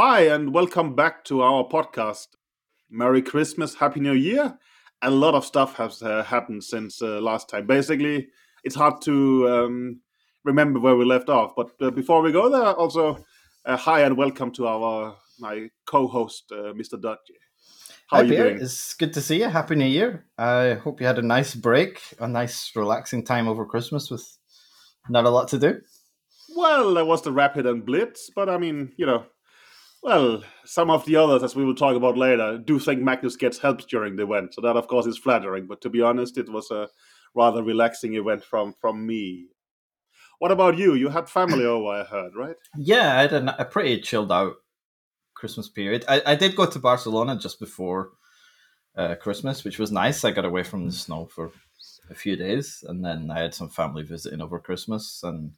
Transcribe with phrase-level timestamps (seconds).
[0.00, 2.28] Hi, and welcome back to our podcast.
[2.88, 4.56] Merry Christmas, Happy New Year.
[5.02, 7.66] A lot of stuff has uh, happened since uh, last time.
[7.66, 8.28] Basically,
[8.62, 10.00] it's hard to um,
[10.44, 11.56] remember where we left off.
[11.56, 13.24] But uh, before we go there, also
[13.66, 16.90] uh, hi and welcome to our my co-host, uh, Mr.
[17.02, 17.32] Dutch.
[18.06, 18.58] How Hi, are you doing?
[18.60, 19.48] It's good to see you.
[19.48, 20.26] Happy New Year.
[20.38, 24.38] I hope you had a nice break, a nice relaxing time over Christmas with
[25.08, 25.80] not a lot to do.
[26.54, 29.24] Well, there was the Rapid and Blitz, but I mean, you know,
[30.02, 33.58] well, some of the others, as we will talk about later, do think Magnus gets
[33.58, 34.54] help during the event.
[34.54, 35.66] So that, of course, is flattering.
[35.66, 36.88] But to be honest, it was a
[37.34, 39.48] rather relaxing event from from me.
[40.38, 40.94] What about you?
[40.94, 42.56] You had family over, I heard, right?
[42.76, 44.54] Yeah, I had a, a pretty chilled out
[45.34, 46.04] Christmas period.
[46.08, 48.10] I, I did go to Barcelona just before
[48.96, 50.24] uh, Christmas, which was nice.
[50.24, 51.52] I got away from the snow for
[52.10, 55.52] a few days, and then I had some family visiting over Christmas, and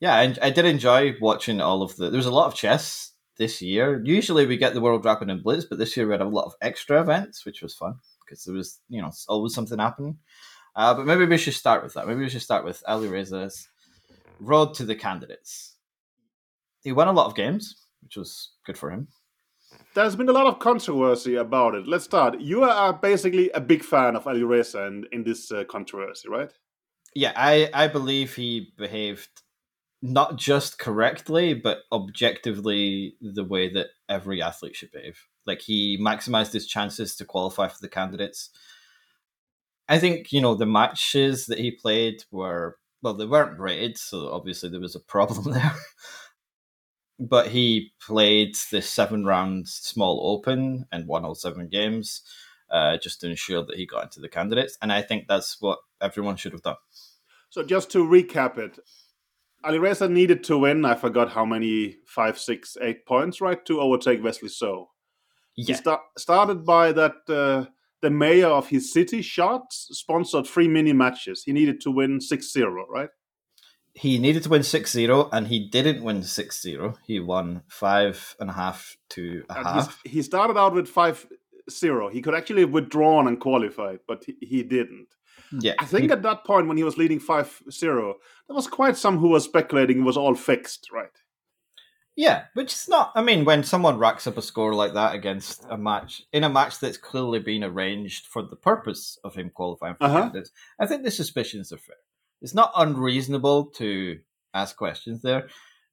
[0.00, 2.10] yeah, I, I did enjoy watching all of the.
[2.10, 4.02] There was a lot of chess this year.
[4.04, 6.46] Usually we get the World Rapid and Blitz, but this year we had a lot
[6.46, 10.18] of extra events, which was fun because there was you know always something happening.
[10.74, 12.06] Uh, but maybe we should start with that.
[12.06, 13.68] Maybe we should start with Alireza's
[14.40, 15.76] road to the candidates.
[16.82, 19.08] He won a lot of games, which was good for him.
[19.94, 21.88] There's been a lot of controversy about it.
[21.88, 22.40] Let's start.
[22.40, 26.52] You are basically a big fan of Alireza in, in this uh, controversy, right?
[27.14, 29.30] Yeah, I, I believe he behaved
[30.06, 35.26] not just correctly, but objectively the way that every athlete should behave.
[35.46, 38.50] Like he maximized his chances to qualify for the candidates.
[39.88, 44.30] I think, you know, the matches that he played were, well, they weren't rated, so
[44.32, 45.74] obviously there was a problem there.
[47.18, 52.22] but he played the seven round small open and won all seven games
[52.70, 54.78] uh, just to ensure that he got into the candidates.
[54.80, 56.76] And I think that's what everyone should have done.
[57.50, 58.78] So just to recap it,
[59.66, 60.84] Alireza needed to win.
[60.84, 64.90] I forgot how many five, six, eight points, right, to overtake Wesley So.
[65.56, 65.66] Yeah.
[65.66, 67.70] He sta- started by that uh,
[68.02, 71.42] the mayor of his city, Chartres, sponsored three mini matches.
[71.44, 73.08] He needed to win 6 0, right?
[73.94, 76.98] He needed to win 6 0, and he didn't win 6 0.
[77.06, 80.00] He won five and a half to a and half.
[80.04, 81.26] He started out with 5
[81.70, 82.10] 0.
[82.10, 85.08] He could actually have withdrawn and qualified, but he, he didn't.
[85.52, 88.14] Yeah, I think he, at that point when he was leading 5-0,
[88.46, 91.10] there was quite some who were speculating it was all fixed, right?
[92.16, 93.12] Yeah, which is not.
[93.14, 96.48] I mean, when someone racks up a score like that against a match in a
[96.48, 100.20] match that's clearly been arranged for the purpose of him qualifying for uh-huh.
[100.22, 101.96] candidates, I think the suspicions are fair.
[102.40, 104.18] It's not unreasonable to
[104.54, 105.48] ask questions there,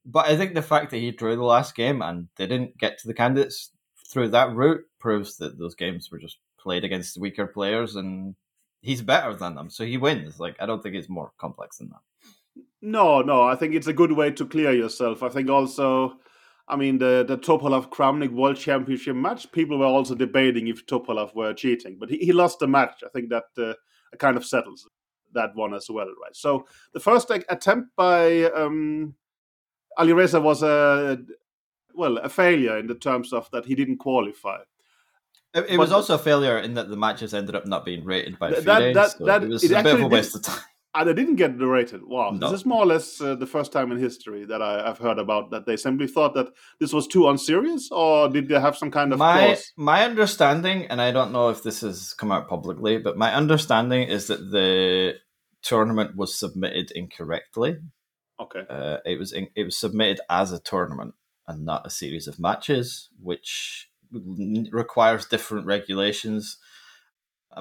[0.06, 3.06] but I think the fact that he drew the last game and didn't get to
[3.06, 3.70] the candidates
[4.08, 8.34] through that route proves that those games were just played against weaker players and
[8.84, 10.38] he's better than them, so he wins.
[10.38, 12.64] Like I don't think it's more complex than that.
[12.82, 15.22] No, no, I think it's a good way to clear yourself.
[15.22, 16.18] I think also,
[16.68, 21.34] I mean, the the Topalov Kramnik World Championship match, people were also debating if Topalov
[21.34, 23.02] were cheating, but he, he lost the match.
[23.04, 23.74] I think that uh,
[24.18, 24.86] kind of settles
[25.32, 26.36] that one as well, right?
[26.36, 29.14] So the first attempt by um,
[29.98, 31.18] Alireza was a
[31.94, 34.58] well a failure in the terms of that he didn't qualify.
[35.54, 38.38] It, it was also a failure in that the matches ended up not being rated
[38.38, 38.50] by.
[38.50, 40.64] That, that, so that, it was it a bit of a waste did, of time.
[40.96, 42.02] And they didn't get the rated.
[42.06, 42.38] Wow, no.
[42.38, 45.18] this is more or less uh, the first time in history that I, have heard
[45.18, 45.66] about that.
[45.66, 49.18] They simply thought that this was too unserious, or did they have some kind of
[49.18, 49.72] my clause?
[49.76, 54.06] my understanding, and I don't know if this has come out publicly, but my understanding
[54.08, 55.14] is that the
[55.62, 57.78] tournament was submitted incorrectly.
[58.38, 61.14] Okay, uh, it was in, it was submitted as a tournament
[61.48, 63.90] and not a series of matches, which
[64.72, 66.58] requires different regulations.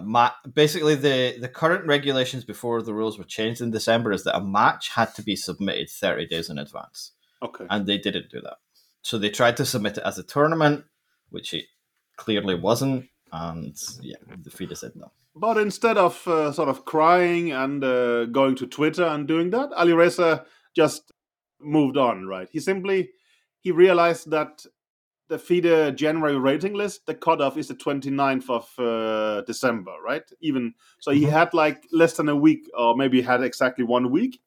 [0.02, 4.38] Ma- basically, the, the current regulations before the rules were changed in December is that
[4.38, 7.12] a match had to be submitted 30 days in advance.
[7.42, 7.66] Okay.
[7.70, 8.58] And they didn't do that.
[9.02, 10.86] So they tried to submit it as a tournament,
[11.30, 11.66] which it
[12.16, 13.10] clearly wasn't.
[13.32, 15.12] And yeah, the FIDE said no.
[15.36, 19.72] But instead of uh, sort of crying and uh, going to Twitter and doing that,
[19.74, 21.12] Ali Reza just
[21.60, 22.48] moved on, right?
[22.52, 23.10] He simply
[23.60, 24.66] he realized that
[25.34, 30.22] the FIDE January rating list, the cutoff is the 29th of uh, December, right?
[30.42, 31.32] Even so, he mm-hmm.
[31.32, 34.40] had like less than a week, or maybe had exactly one week,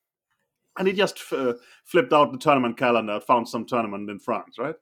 [0.79, 1.55] and he just uh,
[1.85, 4.77] flipped out the tournament calendar, found some tournament in France, right?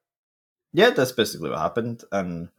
[0.74, 2.50] Yeah, that's basically what happened, and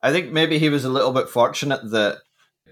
[0.00, 2.18] I think maybe he was a little bit fortunate that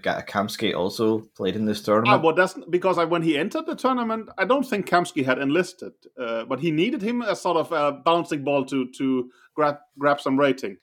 [0.03, 2.19] Kamsky also played in this tournament.
[2.19, 5.37] Ah, well, that's because I, when he entered the tournament, I don't think Kamsky had
[5.37, 9.77] enlisted, uh, but he needed him as sort of a bouncing ball to to grab
[9.99, 10.77] grab some rating.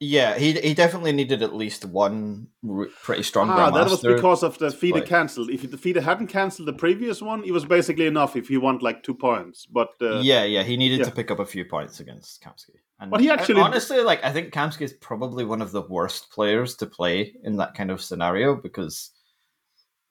[0.00, 3.48] Yeah, he he definitely needed at least one r- pretty strong.
[3.48, 5.50] Ah, that was because of the FIDE cancelled.
[5.50, 8.78] If the FIDE hadn't cancelled the previous one, it was basically enough if he won
[8.78, 9.66] like two points.
[9.66, 11.04] But uh, yeah, yeah, he needed yeah.
[11.06, 12.80] to pick up a few points against Kamsky.
[13.00, 16.30] And But he actually- honestly, like, I think Kamsky is probably one of the worst
[16.30, 19.10] players to play in that kind of scenario because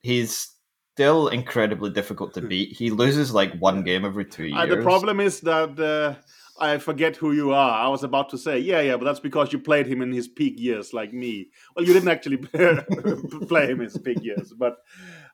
[0.02, 0.54] he's
[0.94, 2.76] still incredibly difficult to beat.
[2.76, 4.60] He loses like one game every two years.
[4.60, 6.22] uh, the problem is that uh,
[6.60, 7.80] I forget who you are.
[7.80, 10.28] I was about to say, yeah, yeah, but that's because you played him in his
[10.28, 11.50] peak years, like me.
[11.76, 12.38] Well, you didn't actually
[13.48, 14.78] play him in his peak years, but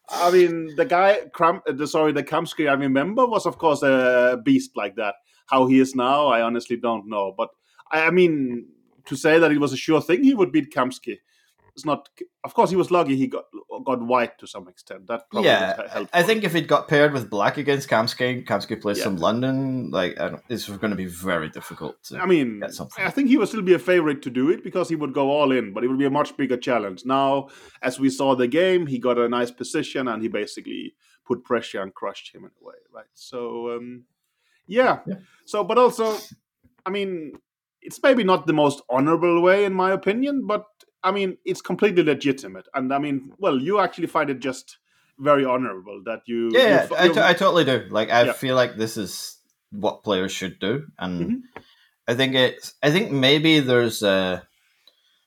[0.10, 3.83] I mean, the guy, Kram, uh, the sorry, the Kamsky I remember was, of course,
[3.83, 5.16] a beast like that.
[5.48, 7.33] How he is now, I honestly don't know.
[7.38, 7.50] But
[7.92, 8.68] I, I mean,
[9.06, 11.18] to say that it was a sure thing he would beat Kamsky.
[11.79, 12.09] It's not.
[12.43, 13.15] Of course, he was lucky.
[13.15, 13.45] He got
[13.85, 15.07] got white to some extent.
[15.07, 16.05] That probably yeah.
[16.11, 19.05] I think if he'd got paired with Black against Kamsky, Kamsky plays Yeah.
[19.05, 22.03] some London, like I don't, this was going to be very difficult.
[22.05, 22.61] To, I mean.
[22.97, 25.29] I think he would still be a favorite to do it because he would go
[25.29, 27.05] all in, but it would be a much bigger challenge.
[27.05, 27.47] Now,
[27.81, 31.81] as we saw the game, he got a nice position and he basically put pressure
[31.81, 33.13] and crushed him in a way, right?
[33.13, 34.03] So, um,
[34.67, 34.99] yeah.
[35.07, 35.15] Yeah.
[35.45, 36.17] So, but also,
[36.85, 37.33] I mean,
[37.81, 40.65] it's maybe not the most honorable way, in my opinion, but
[41.03, 42.67] I mean, it's completely legitimate.
[42.73, 44.77] And I mean, well, you actually find it just
[45.17, 46.49] very honorable that you.
[46.53, 47.87] yeah, you yeah, I, t- I totally do.
[47.89, 48.33] Like, I Yeah.
[48.33, 49.37] feel like this is
[49.71, 51.41] what players should do, and Mhm.
[52.07, 52.73] I think it's.
[52.81, 54.47] I think maybe there's a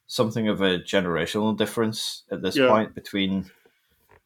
[0.06, 2.69] something of a generational difference at this Yeah.
[2.69, 3.50] point between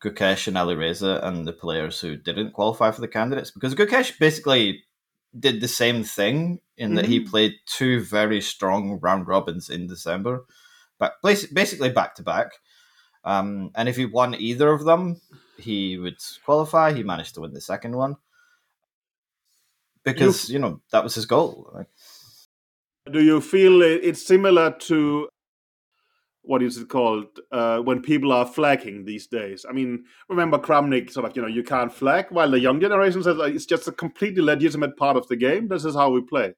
[0.02, 4.84] Gukesh and Alireza and the players who didn't qualify for the candidates because Gukesh basically
[5.38, 7.30] did the same thing in that he Mhm.
[7.30, 10.44] played two very strong round robins in December,
[10.98, 12.52] but basically back to back.
[13.24, 15.20] Um, and if he won either of them,
[15.58, 16.92] he would qualify.
[16.92, 18.16] He managed to win the second one
[20.04, 21.84] because you know that was his goal.
[23.10, 25.28] Do you feel it's similar to
[26.46, 29.66] what is it called uh, when people are flagging these days?
[29.68, 33.22] I mean, remember Kramnik sort of, you know, you can't flag, while the young generation
[33.22, 35.68] says like, it's just a completely legitimate part of the game.
[35.68, 36.54] This is how we play.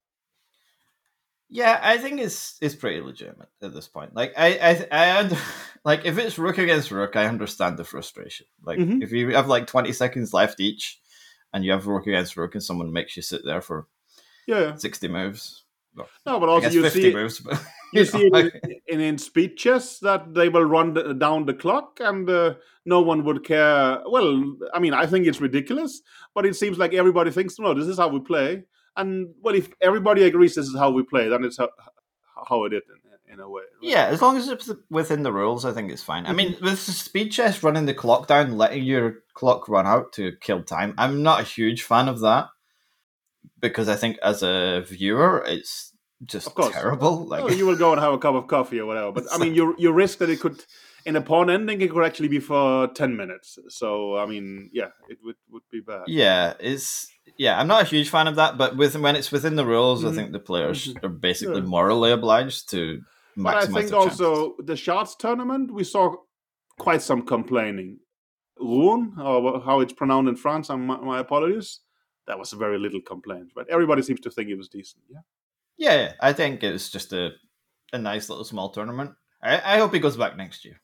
[1.51, 4.15] Yeah, I think it's it's pretty legitimate at this point.
[4.15, 5.39] Like I I I und-
[5.85, 8.47] like if it's rook against rook, I understand the frustration.
[8.63, 9.03] Like Mhm.
[9.03, 11.01] if you have like twenty seconds left each,
[11.55, 13.87] and you have rook against rook, and someone makes you sit there for
[14.47, 14.77] Yeah.
[14.77, 15.65] sixty moves.
[16.25, 17.41] No, but also you see, moves.
[17.41, 17.61] But,
[17.93, 18.53] you know, see like-
[18.87, 22.55] in, in speed chess that they will run the, down the clock and uh,
[22.85, 23.99] no one would care.
[24.07, 26.01] Well, I mean, I think it's ridiculous,
[26.35, 28.63] but it seems like everybody thinks, no, this is how we play.
[28.97, 31.71] And well, if everybody agrees this is how we play, then it's how,
[32.49, 33.63] how it is in, in a way.
[33.63, 33.91] right?
[33.91, 36.27] Yeah, as long as it's within the rules, I think it's fine.
[36.27, 40.13] I mean, with the speed chess running the clock down, letting your clock run out
[40.15, 42.49] to kill time, I'm not a huge fan of that
[43.61, 45.93] because I think as a viewer, it's
[46.25, 46.73] just Of course.
[46.75, 47.25] terrible.
[47.27, 49.13] Like, you will go and have a cup of coffee or whatever.
[49.13, 50.65] But I mean, you you risk that it could,
[51.09, 53.59] in a pawn ending, it could actually be for ten minutes.
[53.81, 56.05] So I mean, yeah, it would would be bad.
[56.07, 57.09] yeah, it's
[57.45, 57.59] yeah.
[57.59, 60.09] I'm not a huge fan of that, but with when it's within the rules, I
[60.11, 60.15] Mhm.
[60.17, 61.05] think the players Mhm.
[61.05, 61.75] are basically Yeah.
[61.77, 62.81] morally obliged to
[63.37, 63.45] maximize.
[63.45, 64.21] But I think chances.
[64.21, 66.05] also the Chartres tournament, we saw
[66.79, 68.01] quite some complaining.
[68.61, 71.81] Rouen, or how it's pronounced in France, and my, my apologies.
[72.27, 75.03] That was very little complaint, but everybody seems to think it was decent.
[75.09, 75.23] Yeah.
[75.85, 77.31] yeah, yeah, I think it was just a
[77.93, 79.11] a nice little small tournament.
[79.43, 80.77] I, I hope he goes back next year.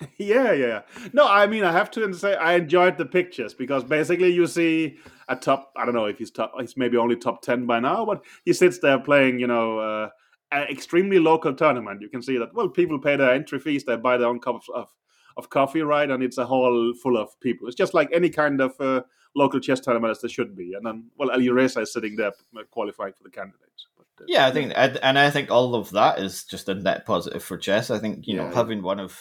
[0.18, 0.82] yeah, yeah.
[1.12, 4.98] No, I mean, I have to say I enjoyed the pictures because basically you see
[5.28, 5.72] a top.
[5.76, 6.52] I don't know if he's top.
[6.60, 9.38] He's maybe only top ten by now, but he sits there playing.
[9.38, 10.08] You know, uh,
[10.52, 12.02] an extremely local tournament.
[12.02, 12.54] You can see that.
[12.54, 13.84] Well, people pay their entry fees.
[13.84, 14.88] They buy their own cup of, of,
[15.36, 16.10] of coffee, right?
[16.10, 17.66] And it's a hall full of people.
[17.66, 19.02] It's just like any kind of uh,
[19.34, 20.74] local chess tournament as there should be.
[20.74, 23.86] And then, well, Ali Reza is sitting there uh, qualifying for the candidates.
[23.96, 27.04] But, uh, Yeah, I think, and I think all of that is just a net
[27.06, 27.90] positive for chess.
[27.90, 28.54] I think you know Yeah.
[28.54, 29.18] having one of,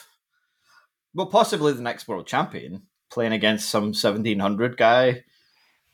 [1.16, 5.24] well, possibly the next world champion playing against some seventeen hundred guy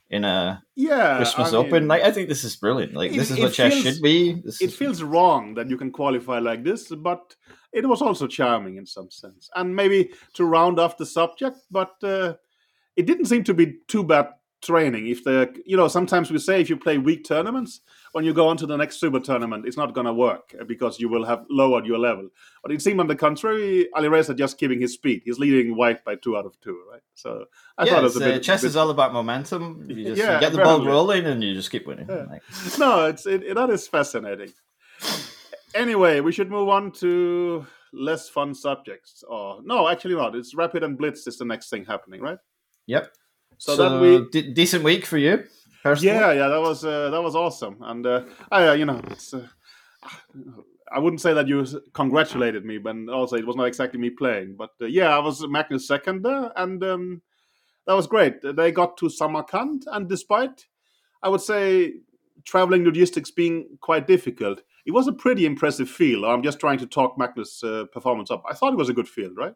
[0.10, 2.94] in a yeah, Christmas I Open, like I think this is brilliant.
[2.94, 4.34] Like It- this is what chess feels- should be.
[4.44, 7.36] This it feels wrong that you can qualify like this, but
[7.72, 9.50] it was also charming in some sense.
[9.56, 12.34] And maybe to round off the subject, but uh,
[12.98, 14.28] it didn't seem to be too bad
[14.62, 15.08] training.
[15.08, 17.80] If the you know sometimes we say if you play weak tournaments,
[18.14, 20.64] when you go on to the next super tournament, it's not going to work uh,
[20.66, 22.28] because you will have lowered your level.
[22.62, 25.22] But it seemed on the contrary, Alireza just keeping his speed.
[25.26, 27.02] He's leading white by two out of two, right?
[27.16, 27.46] So
[27.78, 28.44] I yeah, thought it was a uh, bit.
[28.44, 29.86] chess bit- is all about momentum.
[29.90, 32.08] You just you get the ball rolling and you just keep winning.
[32.10, 32.26] Yeah.
[32.30, 32.42] Like,
[32.78, 34.52] no, it's it, it- that is fascinating.
[35.74, 39.24] Anyway, we should move on to less fun subjects.
[39.28, 40.36] Or no, actually not.
[40.36, 42.40] It's rapid and blitz is the next thing happening, right?
[42.88, 43.14] yep.
[43.58, 45.44] So, So, that we de- decent week for you,
[45.84, 46.16] personally.
[46.16, 49.34] yeah yeah that was uh, that was awesome and uh, I uh, you know it's
[49.34, 49.48] uh,
[50.92, 54.56] I wouldn't say that you congratulated me, but also it was not exactly me playing.
[54.58, 57.22] But uh, yeah, I was Magnus second there, and um,
[57.88, 58.36] that was great.
[58.44, 60.66] They got to Samarkand, and despite,
[61.24, 61.94] I would say,
[62.44, 66.26] traveling logistics being quite difficult, it was a pretty impressive field.
[66.26, 68.44] I'm just trying to talk Magnus' uh, performance up.
[68.50, 69.54] I thought it was a good field, right?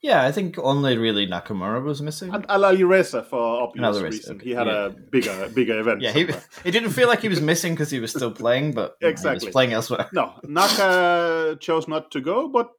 [0.00, 2.32] Yeah, I think only really Nakamura was missing.
[2.32, 4.38] And Alireza for obvious reason.
[4.38, 4.86] He had yeah.
[4.86, 6.02] a bigger bigger event.
[6.02, 6.20] yeah, he,
[6.64, 9.40] it didn't feel like he was missing because he was still playing, but exactly know,
[9.40, 10.08] he was playing elsewhere.
[10.12, 12.70] No, Naka chose not to go, but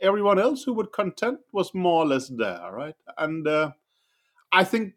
[0.00, 2.96] everyone else who would contend was more or less there, right?
[3.18, 3.72] And uh,
[4.52, 4.94] I think,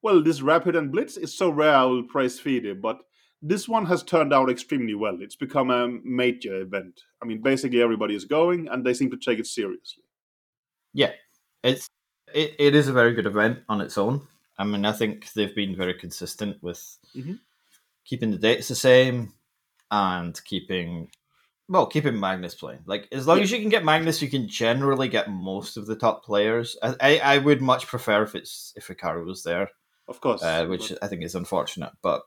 [0.00, 1.74] well, this Rapid and Blitz is so rare.
[1.74, 3.00] I will praise FIDE, but
[3.42, 5.18] this one has turned out extremely well.
[5.20, 7.02] It's become a major event.
[7.22, 10.04] I mean, basically everybody is going, and they seem to take it seriously.
[10.96, 11.12] Yeah,
[11.62, 11.90] it's
[12.32, 14.22] it, it is a very good event on its own.
[14.58, 17.34] I mean, I think they've been very consistent with mm-hmm.
[18.06, 19.34] keeping the dates the same
[19.90, 21.10] and keeping
[21.68, 22.80] well, keeping Magnus playing.
[22.86, 23.42] Like as long yeah.
[23.42, 26.78] as you can get Magnus, you can generally get most of the top players.
[26.82, 29.68] I, I, I would much prefer if it's if Hikaru was there,
[30.08, 31.92] of course, uh, which I think is unfortunate.
[32.02, 32.22] But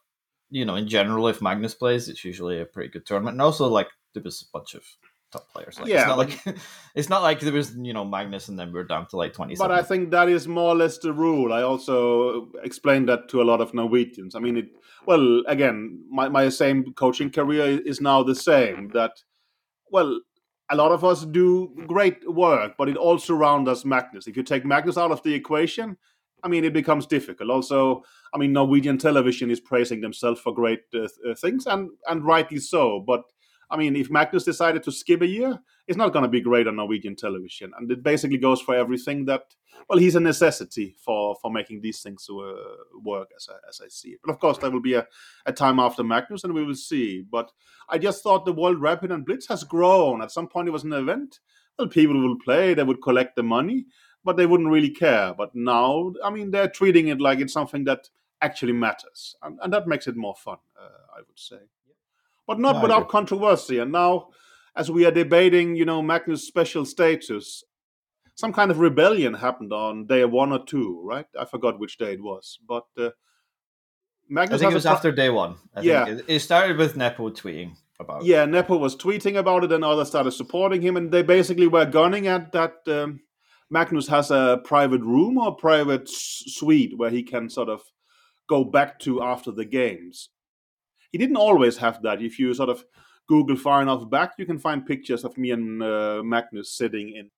[0.52, 3.34] you know, in general, if Magnus plays, it's usually a pretty good tournament.
[3.34, 4.84] And also, like there was a bunch of
[5.32, 5.80] top players.
[5.80, 6.58] Like, yeah, it's not like
[6.96, 9.34] it's not like there was you know Magnus and then we are down to like
[9.34, 9.56] twenty.
[9.56, 11.54] But I think that is more or less the rule.
[11.54, 14.36] I also explained that to a lot of Norwegians.
[14.36, 14.70] I mean, it
[15.06, 18.90] well again, my my same coaching career is now the same.
[18.94, 19.24] That
[19.92, 20.22] well.
[20.72, 24.28] A lot of us do great work, but it all surrounds us Magnus.
[24.28, 25.98] If you take Magnus out of the equation,
[26.44, 27.50] I mean, it becomes difficult.
[27.50, 32.60] Also, I mean, Norwegian television is praising themselves for great uh, things, and and rightly
[32.60, 33.04] so.
[33.06, 33.24] But
[33.72, 36.68] I mean, if Magnus decided to skip a year, it's not going to be great
[36.68, 37.72] on Norwegian television.
[37.78, 39.44] And it basically goes for everything that,
[39.88, 42.54] well, he's a necessity for, for making these things uh,
[43.04, 44.20] work as I, as I see it.
[44.24, 45.08] But of course, there will be a,
[45.46, 47.22] a time after Magnus and we will see.
[47.22, 47.52] But
[47.90, 50.22] I just thought the World Rapid and Blitz has grown.
[50.22, 51.40] At some point, it was an event.
[51.78, 53.86] Well, people will play, they would collect the money,
[54.24, 55.34] but they wouldn't really care.
[55.34, 58.10] But now, I mean, they're treating it like it's something that
[58.42, 59.36] actually matters.
[59.44, 61.58] And, and that makes it more fun, uh, I would say
[62.50, 63.78] but not no, without controversy.
[63.78, 64.30] And now,
[64.76, 67.64] as we are debating, you know, Magnus' special status,
[68.34, 71.28] some kind of rebellion happened on day one or two, right?
[71.40, 73.12] I forgot which day it was, but uh,
[74.28, 74.56] Magnus.
[74.56, 75.58] I think it was pro- after day one.
[75.76, 78.26] I yeah, it, it started with Nepo tweeting about.
[78.26, 81.86] Yeah, Nepo was tweeting about it, and others started supporting him, and they basically were
[81.86, 82.78] gunning at that.
[82.88, 83.20] Um,
[83.70, 87.84] Magnus has a private room or private suite where he can sort of
[88.50, 90.30] go back to after the games
[91.12, 92.22] he didn't always have that.
[92.22, 92.86] If you sort of
[93.28, 97.30] Google far enough back, you can find pictures of me and uh, Magnus sitting in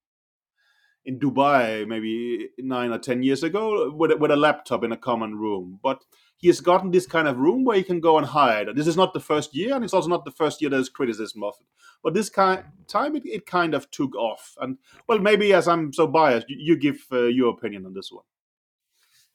[1.04, 5.36] in Dubai maybe nine or ten years ago with, with a laptop in a common
[5.36, 5.80] room.
[5.82, 6.04] But
[6.38, 8.68] he has gotten this kind of room where he can go and hide.
[8.68, 10.90] And this is not the first year, and it's also not the first year there's
[10.90, 11.68] criticism of it.
[12.04, 14.56] But this kind time, it, it kind of took off.
[14.60, 18.12] And well, maybe as I'm so biased, you, you give uh, your opinion on this
[18.12, 18.26] one.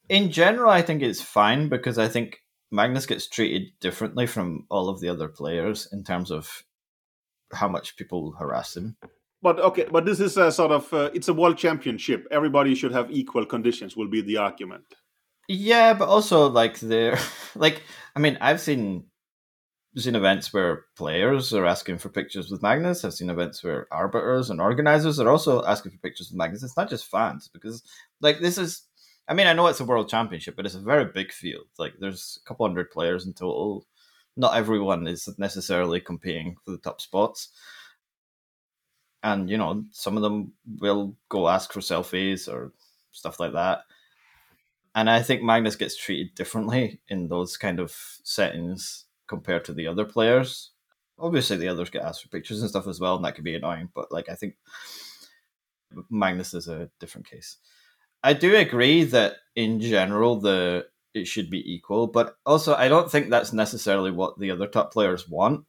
[0.09, 2.41] In general, I think it's fine because I think
[2.71, 6.63] Magnus gets treated differently from all of the other players in terms of
[7.53, 8.97] how much people harass him.
[9.41, 12.27] But okay, but this is a sort of uh, it's a world championship.
[12.31, 13.95] Everybody should have equal conditions.
[13.95, 14.85] Will be the argument.
[15.47, 17.19] Yeah, but also like there,
[17.55, 17.83] like
[18.15, 19.05] I mean, I've seen
[19.95, 23.03] seen events where players are asking for pictures with Magnus.
[23.03, 26.63] I've seen events where arbiters and organizers are also asking for pictures with Magnus.
[26.63, 27.83] It's not just fans because
[28.21, 28.86] like this is
[29.27, 31.67] I mean, I know it's a world championship, but it's a very big field.
[31.77, 33.85] Like, there's a couple hundred players in total.
[34.37, 37.49] Not everyone is necessarily competing for the top spots.
[39.23, 42.71] And, you know, some of them will go ask for selfies or
[43.11, 43.81] stuff like that.
[44.95, 47.91] And I think Magnus gets treated differently in those kind of
[48.23, 50.71] settings compared to the other players.
[51.19, 53.55] Obviously, the others get asked for pictures and stuff as well, and that could be
[53.55, 53.89] annoying.
[53.93, 54.55] But, like, I think
[56.09, 57.57] Magnus is a different case.
[58.23, 63.11] I do agree that in general the it should be equal, but also I don't
[63.11, 65.65] think that's necessarily what the other top players want.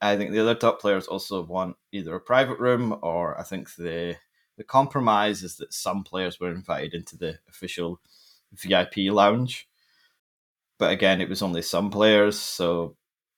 [0.00, 3.74] I think the other top players also want either a private room or I think
[3.76, 4.16] the
[4.56, 8.00] the compromise is that some players were invited into the official
[8.52, 9.68] VIP lounge.
[10.78, 12.96] But again, it was only some players, so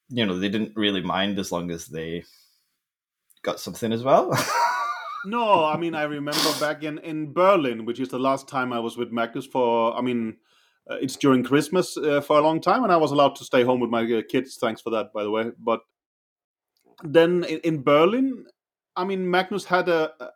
[0.09, 2.25] you know, they didn't really mind as long as they
[3.43, 4.33] got something as well.
[5.27, 8.81] no, I mean I remember back in in Berlin, which is the last time I
[8.81, 9.97] was with Magnus for.
[9.97, 10.37] I mean,
[10.91, 13.65] uh, it's during Christmas uh, for a long time, and I was allowed to stay
[13.65, 14.57] home with my uh, kids.
[14.61, 15.53] Thanks for that, by the way.
[15.59, 15.81] But
[17.05, 18.47] then in, in Berlin,
[18.97, 20.31] I mean, Magnus had a, a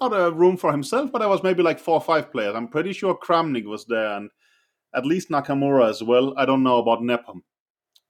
[0.00, 2.54] not a room for himself, but there was maybe like four or five players.
[2.54, 4.30] I'm pretty sure Kramnik was there, and
[4.94, 6.34] at least Nakamura as well.
[6.38, 7.42] I don't know about Nepham.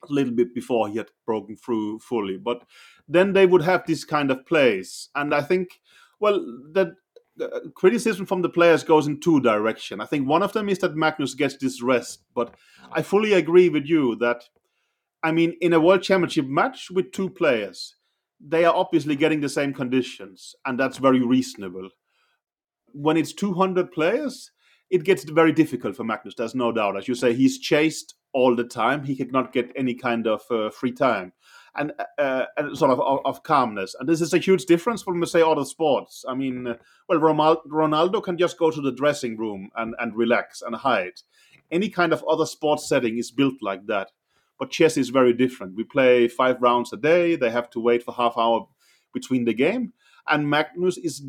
[0.08, 2.36] a little bit before he had broken through fully.
[2.38, 2.62] But
[3.08, 5.80] then they would have this kind of plays, and I think,
[6.20, 6.40] well,
[6.72, 6.96] the
[7.74, 10.00] criticism from the players goes in two directions.
[10.00, 12.54] I think one of them is that Magnus gets this rest, but
[12.92, 14.44] I fully agree with you that,
[15.22, 17.94] I mean, in a World Championship match with two players,
[18.40, 21.90] they are obviously getting the same conditions, and that's very reasonable.
[22.92, 24.50] When it's 200 players,
[24.90, 26.34] it gets very difficult for Magnus.
[26.36, 26.96] There's no doubt.
[26.96, 29.04] As you say, he's chased all the time.
[29.04, 31.32] He cannot get any kind of uh, free time
[31.76, 33.94] and, uh, and sort of, of, of calmness.
[33.98, 36.24] And this is a huge difference from say other sports.
[36.28, 36.76] I mean, uh,
[37.08, 37.20] well,
[37.66, 41.20] Ronaldo can just go to the dressing room and, and relax and hide.
[41.70, 44.10] Any kind of other sports setting is built like that.
[44.58, 45.76] But chess is very different.
[45.76, 47.36] We play five rounds a day.
[47.36, 48.66] They have to wait for half hour
[49.12, 49.92] between the game.
[50.28, 51.22] And Magnus is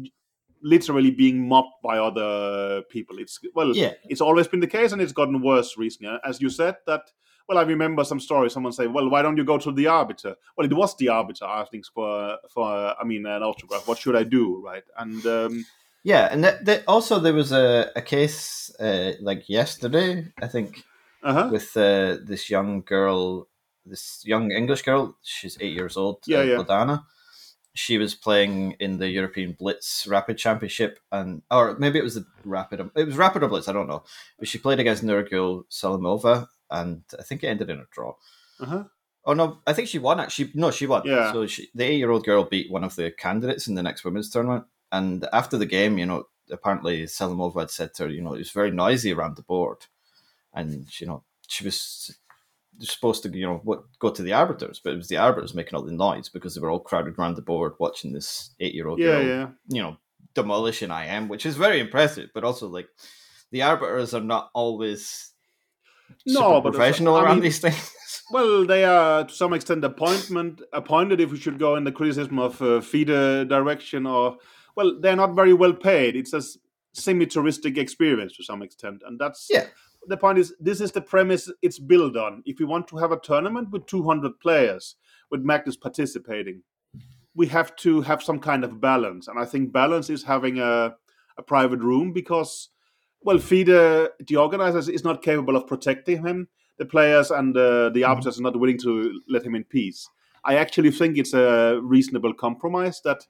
[0.61, 3.19] literally being mobbed by other people.
[3.19, 3.93] It's well, yeah.
[4.05, 6.17] it's always been the case, and it's gotten worse recently.
[6.25, 7.11] As you said, that
[7.47, 8.53] well, I remember some stories.
[8.53, 11.45] Someone say, "Well, why don't you go to the arbiter?" Well, it was the arbiter
[11.45, 13.87] asking for for I mean an autograph.
[13.87, 14.83] What should I do, right?
[14.97, 15.65] And um,
[16.03, 20.83] yeah, and that, that also there was a a case uh, like yesterday, I think,
[21.23, 21.49] uh-huh.
[21.51, 23.47] with uh, this young girl,
[23.85, 25.17] this young English girl.
[25.23, 26.23] She's eight years old.
[26.25, 26.57] Yeah, uh, yeah.
[26.57, 27.05] Bodhana
[27.77, 32.25] she was playing in the European Blitz Rapid Championship, and or maybe it was the
[32.43, 32.89] Rapid.
[32.95, 34.03] It was Rapid or Blitz, I don't know.
[34.39, 38.15] But she played against Nurgul Salimova, and I think it ended in a draw.
[38.59, 38.83] Uh-huh.
[39.25, 40.19] Oh no, I think she won.
[40.19, 41.03] Actually, no, she won.
[41.05, 41.31] Yeah.
[41.33, 44.65] So she, the eight-year-old girl beat one of the candidates in the next women's tournament,
[44.91, 48.39] and after the game, you know, apparently Salimova had said to her, you know, it
[48.39, 49.85] was very noisy around the board,
[50.53, 52.17] and you know, she was
[52.79, 55.75] supposed to, you know, what, go to the arbiters, but it was the arbiters making
[55.75, 59.05] all the noise because they were all crowded around the board watching this eight-year-old yeah,
[59.05, 59.47] girl, yeah.
[59.67, 59.97] you know,
[60.35, 62.29] demolish an IM, which is very impressive.
[62.33, 62.87] But also, like,
[63.51, 65.31] the arbiters are not always
[66.25, 67.93] no, but professional also, around mean, these things.
[68.29, 72.39] Well, they are to some extent appointment appointed if we should go in the criticism
[72.39, 74.37] of uh, FIDE direction or
[74.75, 76.17] well, they're not very well paid.
[76.17, 76.41] It's a
[76.91, 79.67] semi-touristic experience to some extent, and that's yeah
[80.07, 82.41] the point is this is the premise it's built on.
[82.45, 84.95] If we want to have a tournament with 200 players,
[85.29, 86.63] with Magnus participating,
[87.35, 89.27] we have to have some kind of balance.
[89.27, 90.95] And I think balance is having a,
[91.37, 92.69] a private room because,
[93.21, 96.47] well, FIDE, the organizers, is not capable of protecting him.
[96.77, 98.09] The players and uh, the mm-hmm.
[98.09, 100.09] arbiters are not willing to let him in peace.
[100.43, 103.25] I actually think it's a reasonable compromise that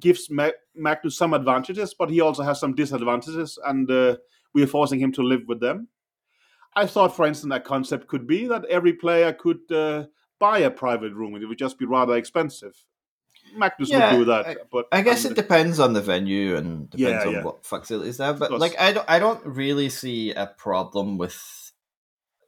[0.00, 0.30] gives
[0.74, 3.58] Magnus some advantages, but he also has some disadvantages.
[3.64, 4.16] And uh,
[4.52, 5.88] we are forcing him to live with them.
[6.74, 10.06] I thought, for instance, that concept could be that every player could uh,
[10.38, 12.74] buy a private room, and it would just be rather expensive.
[13.54, 16.90] Magnus yeah, would do that, I, but I guess it depends on the venue and
[16.90, 18.32] depends yeah, on what facilities there.
[18.32, 21.72] But like, I don't, I don't really see a problem with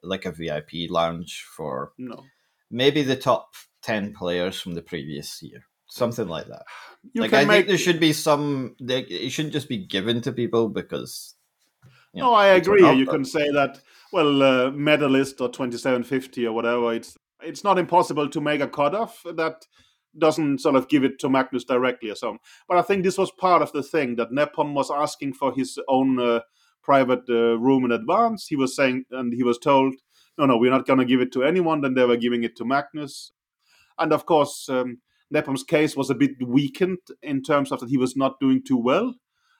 [0.03, 2.23] like a VIP lounge for no.
[2.71, 6.63] maybe the top ten players from the previous year, something like that.
[7.13, 7.49] You like, I make...
[7.49, 8.75] think there should be some.
[8.77, 11.33] it shouldn't just be given to people because
[12.13, 12.85] you know, no, I agree.
[12.91, 13.79] You can say that.
[14.11, 16.93] Well, uh, medalist or twenty seven fifty or whatever.
[16.93, 19.65] It's it's not impossible to make a cutoff that
[20.17, 22.39] doesn't sort of give it to Magnus directly or something.
[22.67, 25.79] But I think this was part of the thing that Nephom was asking for his
[25.87, 26.41] own uh,
[26.81, 28.47] private uh, room in advance.
[28.47, 29.95] He was saying, and he was told,
[30.37, 31.81] no, no, we're not going to give it to anyone.
[31.81, 33.31] Then they were giving it to Magnus.
[33.97, 34.99] And of course, um,
[35.33, 38.77] Nephom's case was a bit weakened in terms of that he was not doing too
[38.77, 39.13] well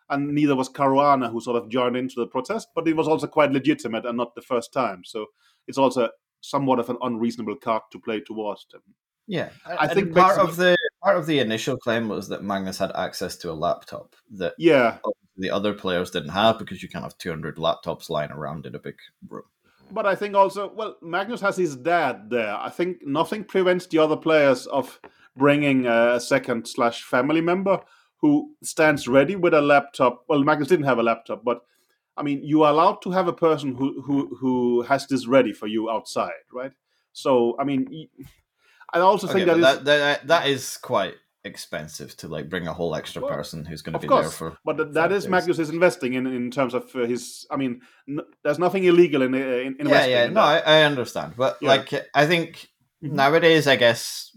[0.10, 3.28] and neither was Caruana, who sort of joined into the protest, but it was also
[3.28, 5.04] quite legitimate and not the first time.
[5.06, 5.28] So
[5.68, 6.10] it's also
[6.42, 8.82] somewhat of an unreasonable card to play towards them.
[9.30, 12.80] Yeah, I and think part of the part of the initial claim was that Magnus
[12.80, 14.98] had access to a laptop that yeah
[15.38, 18.80] the other players didn't have because you can't have 200 laptops lying around in a
[18.80, 18.96] big
[19.28, 19.44] room.
[19.92, 22.56] But I think also, well, Magnus has his dad there.
[22.56, 25.00] I think nothing prevents the other players of
[25.38, 27.80] bringing a second slash family member
[28.18, 30.26] who stands ready with a laptop.
[30.28, 31.62] Well, Magnus didn't have a laptop, but
[32.18, 35.54] I mean, you are allowed to have a person who who who has this ready
[35.54, 36.74] for you outside, right?
[37.14, 38.10] So, I mean,
[38.94, 42.74] I also okay, think that, that, that that is quite expensive to like bring a
[42.74, 44.58] whole extra well, person who's going to be course, there for.
[44.66, 45.32] But that, that is days.
[45.32, 47.46] Magnus is investing in in terms of uh, his.
[47.50, 50.28] I mean, n- there's nothing illegal in, in, in yeah, yeah.
[50.28, 51.70] no, I, I, understand, but yeah.
[51.70, 52.68] like I think
[53.04, 53.16] mm-hmm.
[53.16, 54.30] nowadays, I guess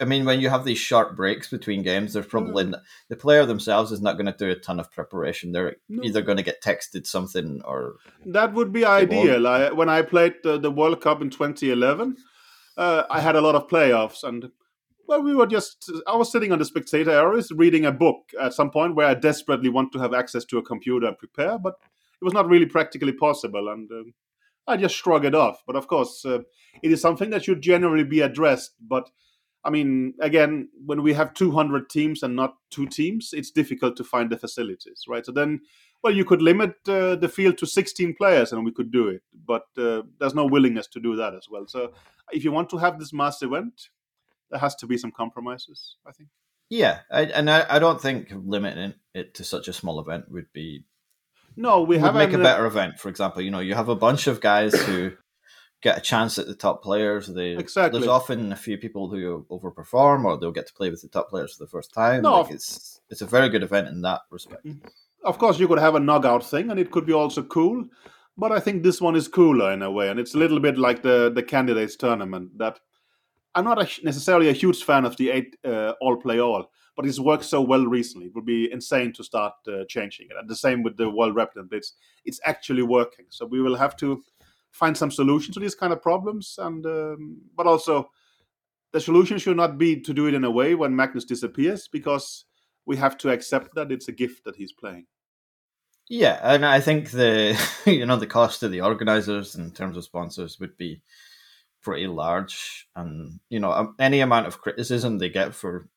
[0.00, 2.80] I mean, when you have these short breaks between games, there's probably mm.
[3.08, 5.52] the player themselves is not going to do a ton of preparation.
[5.52, 6.02] They're no.
[6.02, 7.94] either going to get texted something or
[8.26, 9.46] that would be ideal.
[9.46, 12.16] I, when I played the, the, World Cup in 2011,
[12.76, 14.50] uh, I had a lot of playoffs, and
[15.06, 18.54] well, we were just I was sitting on the spectator areas reading a book at
[18.54, 21.74] some point where I desperately want to have access to a computer and prepare, but
[22.20, 23.68] it was not really practically possible.
[23.68, 24.14] And um,
[24.66, 25.62] I just shrug it off.
[25.66, 26.40] But of course, uh,
[26.82, 28.74] it is something that should generally be addressed.
[28.80, 29.10] But
[29.64, 34.04] I mean, again, when we have 200 teams and not two teams, it's difficult to
[34.04, 35.24] find the facilities, right?
[35.24, 35.60] So then,
[36.02, 39.22] well, you could limit uh, the field to 16 players and we could do it.
[39.46, 41.66] But uh, there's no willingness to do that as well.
[41.66, 41.92] So
[42.30, 43.88] if you want to have this mass event,
[44.50, 46.28] there has to be some compromises, I think.
[46.68, 50.52] Yeah, I, and I, I don't think limiting it to such a small event would
[50.52, 50.84] be
[51.56, 52.98] no, we have make a better event.
[52.98, 55.12] For example, you know, you have a bunch of guys who
[55.84, 57.28] get a chance at the top players.
[57.28, 58.00] They Exactly.
[58.00, 61.28] There's often a few people who overperform, or they'll get to play with the top
[61.30, 62.22] players for the first time.
[62.22, 64.66] No, like it's it's a very good event in that respect.
[65.24, 67.84] of course you could have a knockout thing and it could be also cool
[68.36, 70.78] but i think this one is cooler in a way and it's a little bit
[70.78, 72.78] like the the candidates tournament that
[73.54, 77.06] i'm not a, necessarily a huge fan of the eight uh, all play all but
[77.06, 80.48] it's worked so well recently it would be insane to start uh, changing it and
[80.48, 81.94] the same with the world Rapid and blitz
[82.24, 84.22] it's actually working so we will have to
[84.74, 88.10] find some solutions to these kind of problems and um, but also
[88.92, 92.44] the solution should not be to do it in a way when magnus disappears because
[92.84, 95.06] we have to accept that it's a gift that he's playing.
[96.08, 100.04] Yeah, and I think the you know the cost to the organizers in terms of
[100.04, 101.00] sponsors would be
[101.82, 105.88] pretty large, and you know um, any amount of criticism they get for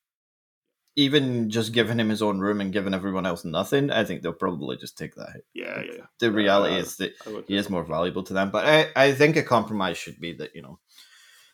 [0.97, 4.33] even just giving him his own room and giving everyone else nothing, I think they'll
[4.33, 5.41] probably just take that.
[5.53, 6.05] Yeah, yeah.
[6.19, 7.13] The reality Uh, is that
[7.47, 10.55] he is more valuable to them, but I, I think a compromise should be that
[10.55, 10.79] you know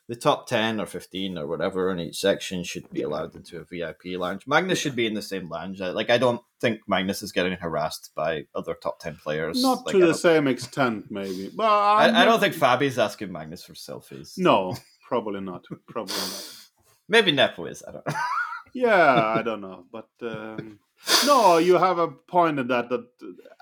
[0.07, 3.63] the top 10 or 15 or whatever in each section should be allowed into a
[3.65, 4.45] VIP lounge.
[4.47, 5.79] Magnus should be in the same lounge.
[5.79, 9.61] I- Like, I don't think Magnus is getting harassed by other top 10 players.
[9.61, 11.49] Not Like, to the same extent, maybe.
[11.55, 14.37] But I, I don't think Fabi's asking Magnus for selfies.
[14.37, 14.75] No,
[15.07, 15.63] probably not.
[15.87, 16.55] Probably not.
[17.07, 17.81] Maybe Nepo is.
[17.87, 18.13] I don't know.
[18.73, 20.79] Yeah, I don't know, but um,
[21.25, 22.89] no, you have a point in that.
[22.89, 23.05] That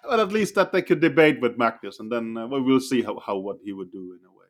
[0.08, 3.02] well, at least that they could debate with Magnus, and then uh, we will see
[3.02, 4.45] how, how what he would do in a way.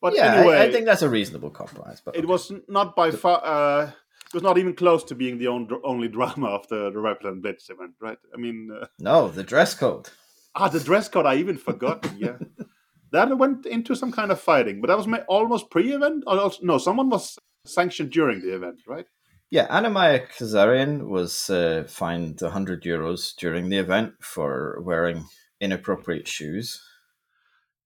[0.00, 2.00] But yeah, I- anyway, I, think that's a reasonable compromise.
[2.04, 3.40] But it was not by far.
[3.44, 3.90] Uh,
[4.26, 7.26] it was not even close to being the on, only drama of the the Rapid
[7.26, 8.18] and Blitz event, right?
[8.34, 10.08] I mean, uh, no, the dress code.
[10.54, 12.08] ah, the dress code I even forgot.
[12.18, 12.38] Yeah,
[13.12, 16.24] that went into some kind of fighting, but that was almost pre-event.
[16.26, 19.06] Or also, no, someone was sanctioned during the event, right?
[19.50, 25.24] Yeah, Anna-Maja Kazarian was uh, fined 100 euros during the event for wearing
[25.60, 26.80] inappropriate shoes.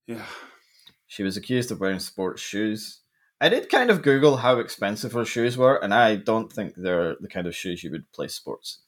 [0.07, 0.27] Yeah.
[1.07, 3.00] She was accused of wearing sports shoes.
[3.40, 7.16] I did kind of Google how expensive her shoes were, and I don't think they're
[7.20, 8.81] the kind of shoes you would play sports.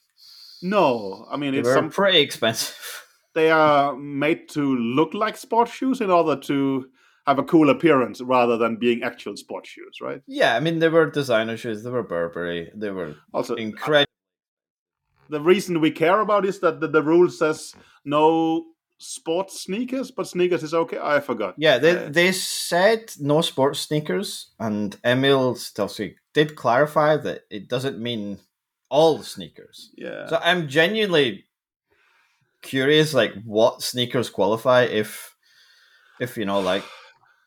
[0.62, 3.04] No, I mean They it's were some pretty expensive.
[3.34, 6.88] they are made to look like sports shoes in order to
[7.26, 10.22] have a cool appearance rather than being actual sports shoes, right?
[10.26, 11.82] yeah, I mean, they were designer shoes.
[11.82, 12.70] They were Burberry.
[12.74, 14.06] They were Also, incredible.
[15.28, 18.64] the reason we care about is that the, the rule says no
[18.98, 20.98] sports sneakers, but sneakers is okay.
[21.02, 21.54] I forgot.
[21.58, 27.68] Yeah, they, Uh, they said no sports sneakers, and Emil Sutovsky did clarify that it
[27.68, 28.38] doesn't mean
[28.88, 29.90] all sneakers.
[29.96, 30.28] yeah.
[30.28, 31.44] So I'm genuinely
[32.62, 35.34] curious, like what sneakers qualify if,
[36.20, 36.84] if you know, like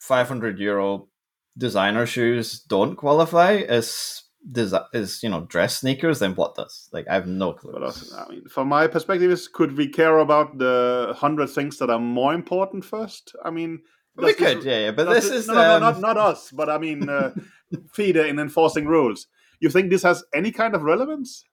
[0.10, 1.08] 500 euro
[1.56, 4.24] designer shoes don't qualify as
[4.58, 6.90] desi- as you know dress sneakers, then what does?
[6.92, 7.74] Like I have no clue.
[7.74, 11.78] But also, I mean, from my perspective, is could we care about the hundred things
[11.78, 13.36] that are more important first?
[13.46, 13.72] I mean,
[14.16, 16.00] we does this- could, yeah, yeah, but does this is no, no, um, no, not
[16.02, 17.32] not us, but I mean, uh,
[17.94, 19.28] FIDE in enforcing rules.
[19.62, 21.44] You think this has any kind of relevance?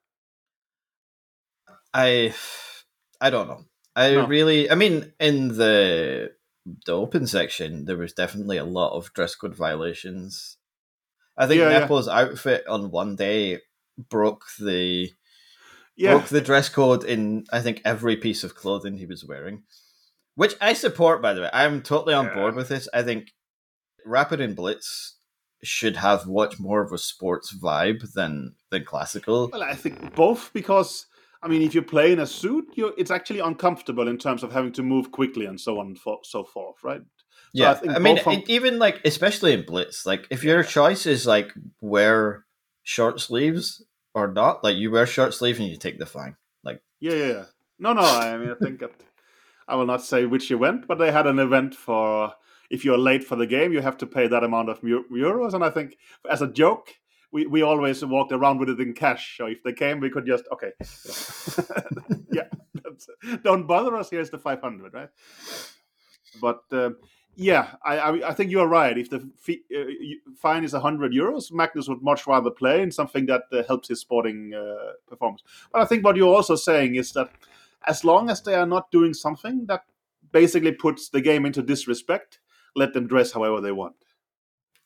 [1.93, 2.33] I
[3.21, 3.61] I don't know.
[3.95, 4.27] I No.
[4.27, 6.31] really I mean in the
[6.85, 10.57] the open section there was definitely a lot of dress code violations.
[11.37, 12.11] I think Yeah, yeah.
[12.11, 13.59] Outfit on one day
[13.97, 15.11] broke the
[15.95, 19.63] Yeah, broke the dress code in I think every piece of clothing he was wearing.
[20.35, 21.49] Which I support by the way.
[21.53, 22.87] I'm totally on board with this.
[22.93, 23.31] I think
[24.05, 25.17] Rapid and Blitz
[25.63, 29.49] should have much more of a sports vibe than than classical.
[29.51, 31.07] Well, I think both because
[31.41, 34.51] I mean, if you play in a suit, you it's actually uncomfortable in terms of
[34.51, 37.01] having to move quickly and so on and fo- so forth, right?
[37.53, 40.63] Yeah, I think I, mean, from- it, even like especially in Blitz, like if your
[40.63, 42.45] choice is like wear
[42.83, 46.35] short sleeves or not, like you wear short sleeves and you take the fine.
[46.63, 47.45] Like Yeah, yeah, yeah.
[47.79, 48.01] No, no.
[48.01, 48.91] I mean, I think that
[49.67, 52.33] I will not say which event, but they had an event for
[52.69, 55.53] if you're late for the game, you have to pay that amount of eu- euros.
[55.53, 55.97] And I think
[56.29, 56.95] as a joke,
[57.31, 59.37] we, we always walked around with it in cash.
[59.37, 60.71] So if they came, we could just okay,
[62.31, 62.47] yeah,
[63.43, 64.09] don't bother us.
[64.09, 65.09] Here's the five hundred, right?
[66.41, 66.97] But um,
[67.35, 68.97] yeah, I, I I think you are right.
[68.97, 69.83] If the fee, uh,
[70.37, 73.99] fine is hundred euros, Magnus would much rather play in something that uh, helps his
[73.99, 75.43] sporting uh, performance.
[75.71, 77.29] But I think what you're also saying is that
[77.85, 79.83] as long as they are not doing something that
[80.31, 82.39] basically puts the game into disrespect.
[82.75, 83.95] Let them dress however they want.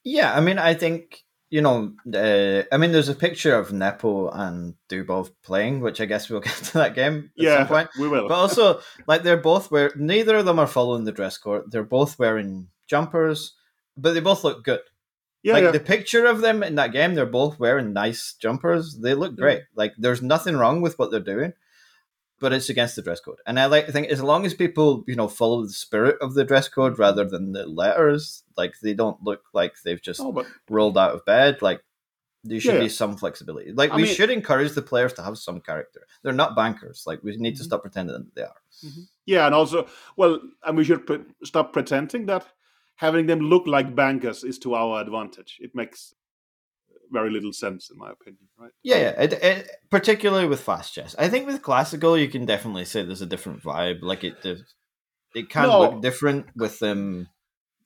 [0.04, 4.30] Yeah, I mean, I think you know, uh, I mean, there's a picture of Nepo
[4.30, 7.90] and Dubov playing, which I guess we'll get to that game at yeah, some point.
[8.00, 8.28] we will.
[8.28, 9.92] But also, like, they're both wear.
[9.96, 11.70] Neither of them are following the dress code.
[11.70, 13.54] They're both wearing jumpers,
[13.98, 14.80] but they both look good.
[15.44, 15.72] yeah, like yeah.
[15.72, 18.98] the picture of them in that game, they're both wearing nice jumpers.
[18.98, 19.64] They look great.
[19.76, 21.52] Like there's nothing wrong with what they're doing,
[22.42, 23.38] but it's against the dress code.
[23.46, 26.34] And I like to think as long as people, you know, follow the spirit of
[26.34, 30.32] the dress code rather than the letters, like they don't look like they've just Oh,
[30.34, 31.62] but rolled out of bed.
[31.62, 31.82] Like
[32.44, 32.80] there should Yeah.
[32.82, 33.72] be some flexibility.
[33.72, 36.08] Like I we mean- should encourage the players to have some character.
[36.24, 37.04] They're not bankers.
[37.06, 37.66] Like we need to Mhm.
[37.68, 38.62] stop pretending that they are.
[39.28, 42.46] yeah, and also, well, and we should pre- stop pretending that
[42.96, 45.58] having them look like bankers is to our advantage.
[45.62, 46.16] It makes
[47.12, 48.48] very little sense, in my opinion.
[48.58, 48.72] Right?
[48.84, 49.22] Yeah, yeah.
[49.22, 53.22] It, it, particularly with fast chess, I think with classical, you can definitely say there's
[53.22, 54.00] a different vibe.
[54.02, 54.60] Like it, it,
[55.36, 55.80] it can No.
[55.80, 57.28] look different with them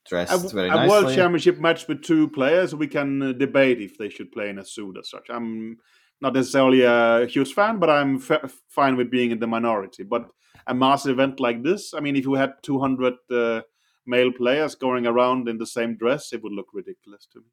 [0.07, 3.97] dressed a, very a world championship match with two players, we can uh, debate if
[3.97, 5.27] they should play in a suit as such.
[5.29, 5.77] I'm
[6.21, 10.03] not necessarily a huge fan, but I'm f- fine with being in the minority.
[10.03, 10.27] But
[10.67, 13.61] a mass event like this, I mean, if you had 200 uh,
[14.05, 17.45] male players going around in the same dress, it would look ridiculous to me.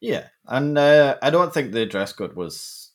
[0.00, 2.92] Yeah, and uh, I don't think the dress code was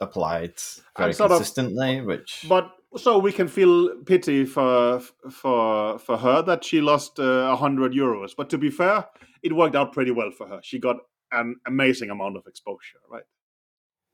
[0.00, 0.54] applied
[0.98, 2.00] very sort of- consistently.
[2.00, 7.52] which But so we can feel pity for for for her that she lost a
[7.52, 8.32] uh, hundred euros.
[8.36, 9.06] But to be fair,
[9.42, 10.60] it worked out pretty well for her.
[10.62, 10.96] She got
[11.32, 13.22] an amazing amount of exposure, right?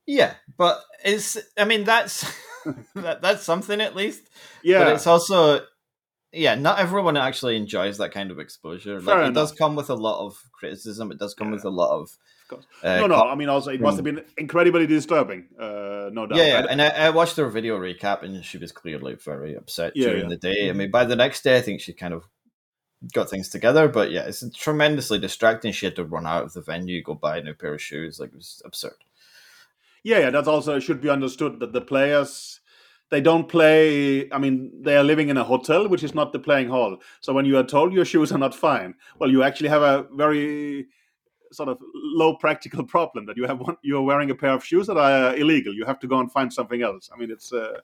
[0.05, 2.23] yeah, but it's I mean that's
[2.95, 4.29] that, that's something at least.
[4.63, 5.61] Yeah, But it's also
[6.37, 8.99] yeah, not everyone actually enjoys that kind of exposure.
[9.01, 11.11] Fair like it does come with a lot of criticism.
[11.11, 11.53] It does come Yeah.
[11.55, 12.17] with a lot of
[12.81, 13.15] uh, no, no.
[13.27, 15.47] I mean, also it must have been incredibly disturbing.
[15.59, 16.37] Uh, no doubt.
[16.37, 19.53] Yeah, yeah, I- and I, I watched her video recap, and she was clearly very
[19.55, 20.69] upset Yeah, during the day.
[20.69, 22.23] I mean, by the next day, I think she kind of
[23.13, 23.89] got things together.
[23.89, 25.73] But yeah, it's tremendously distracting.
[25.73, 28.17] She had to run out of the venue, go buy a new pair of shoes.
[28.17, 28.95] Like it was absurd.
[30.03, 30.29] yeah, yeah.
[30.29, 32.61] That's also should be understood that the players
[33.09, 34.29] they don't play.
[34.31, 36.97] I mean, they are living in a hotel, which is not the playing hall.
[37.21, 40.05] So when you are told your shoes are not fine, well, you actually have a
[40.13, 40.87] very
[41.51, 44.65] sort of low practical problem that you have one, you are wearing a pair of
[44.65, 45.73] shoes that are illegal.
[45.73, 47.09] You have to go and find something else.
[47.13, 47.79] I mean, it's uh,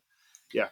[0.54, 0.68] yeah,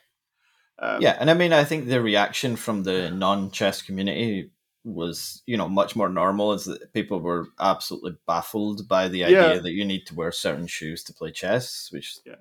[0.79, 4.51] um, Yeah, and I mean, I think the reaction from the non-chess community
[4.83, 6.53] was, you know, much more normal.
[6.53, 9.59] Is that people were absolutely baffled by the idea Yeah.
[9.59, 12.35] that you need to wear certain shoes to play chess, which Yeah.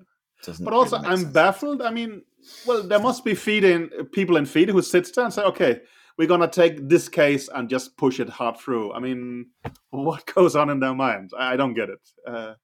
[0.45, 0.65] Doesn't.
[0.65, 1.33] But also, really I'm sense.
[1.33, 1.83] baffled.
[1.83, 2.23] I mean,
[2.67, 5.81] well, there must be feeding people in FIDE who sits there and say, "Okay,
[6.17, 9.51] we're gonna take this case and just push it hard through." I mean,
[9.91, 11.35] what goes on in their minds?
[11.39, 12.01] I, don't get it.
[12.27, 12.55] Uh,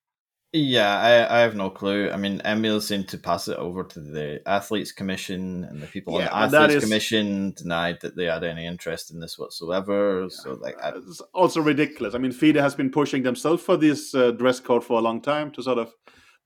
[0.52, 2.08] Yeah, I, I have no clue.
[2.10, 6.18] I mean, Emil seemed to pass it over to the Athletes Commission, and the people
[6.18, 10.28] Yeah, on the Athletes is- Commission denied that they had any interest in this whatsoever.
[10.30, 12.14] So, like, I, it's also ridiculous.
[12.14, 15.20] I mean, FIDE has been pushing themselves for this uh, dress code for a long
[15.20, 15.92] time to sort of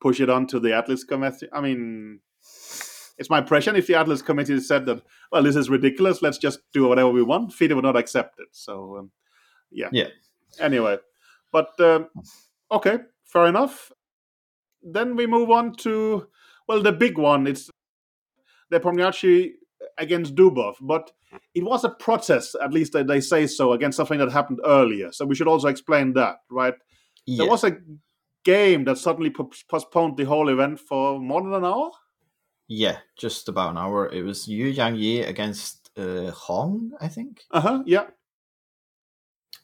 [0.00, 1.48] push it on to the Athletes committee.
[1.52, 2.20] I mean,
[3.18, 6.60] it's my impression if the Athletes committee said that, well, this is ridiculous, let's just
[6.72, 8.48] do whatever we want, FIDE would not accept it.
[8.52, 9.10] So, um,
[9.70, 9.88] yeah.
[9.92, 10.08] Yeah.
[10.58, 10.98] Anyway,
[11.52, 12.08] but um,
[12.72, 13.92] okay, fair enough.
[14.82, 16.26] Then we move on to,
[16.66, 17.46] well, the big one.
[17.46, 17.70] It's
[18.70, 19.52] the Pomniachi
[19.98, 21.10] against Dubov, but
[21.54, 25.12] it was a protest, at least they- they say so, against something that happened earlier.
[25.12, 26.74] So we should also explain that, right?
[27.26, 27.38] yeah.
[27.38, 27.76] There was a
[28.44, 29.30] game that suddenly
[29.68, 31.90] postponed the whole event for more than an hour.
[32.68, 34.08] yeah, just about an hour.
[34.12, 37.44] It was Yu Yang Yi against uh, Hong, I think.
[37.50, 37.82] Uh huh.
[37.86, 38.06] Yeah.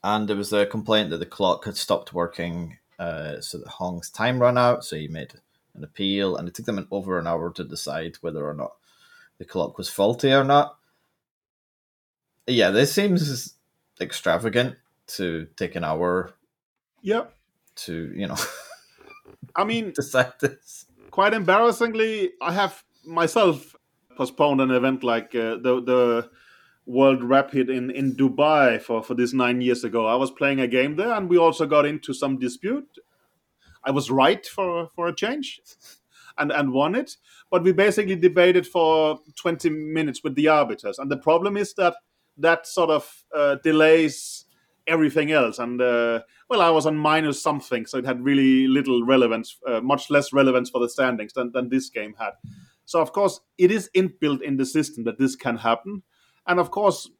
[0.02, 4.10] and there was a complaint that the clock had stopped working, uh, so that Hong's
[4.10, 4.84] time ran out.
[4.84, 5.34] So he made
[5.74, 8.72] an appeal, and it took them an, over an hour to decide whether or not
[9.38, 10.76] the clock was faulty or not.
[12.46, 13.54] Yeah, this seems
[14.00, 14.76] extravagant
[15.08, 16.34] to take an hour
[17.02, 17.24] Yeah.
[17.76, 18.36] To you know
[19.54, 20.86] I mean, decide this.
[21.10, 23.74] quite embarrassingly, I have myself
[24.16, 26.30] postponed an event like uh, the the
[26.86, 30.06] World Rapid in in Dubai for for this nine years ago.
[30.06, 32.98] I was playing a game there, and we also got into some dispute.
[33.84, 35.60] I was right for for a change,
[36.38, 37.16] and and won it.
[37.50, 41.96] But we basically debated for twenty minutes with the arbiters, and the problem is that
[42.38, 44.45] that sort of uh, delays
[44.86, 45.58] everything else.
[45.58, 49.80] And uh, well, I was on minus something, so it had really little relevance, uh,
[49.80, 52.32] much less relevance for the standings than, than this game had.
[52.84, 56.02] So, of course, it is inbuilt in the system that this can happen.
[56.46, 57.10] And of course,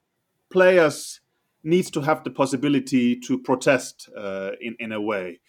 [0.51, 1.21] players
[1.65, 5.41] needs to have the possibility to protest uh, in, in a way.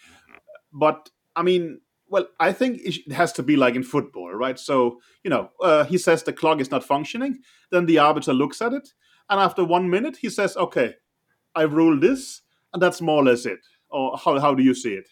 [0.74, 4.58] But, I mean, well, I think it has to be like in football, right?
[4.58, 8.62] So, you know, uh, he says the clock is not functioning, then the arbiter looks
[8.62, 8.90] at it.
[9.30, 10.96] and after one minute he says, "Okay,
[11.56, 12.42] I ruled this,"
[12.74, 13.60] and that's more or less it.
[13.90, 15.08] Or how how do you see it?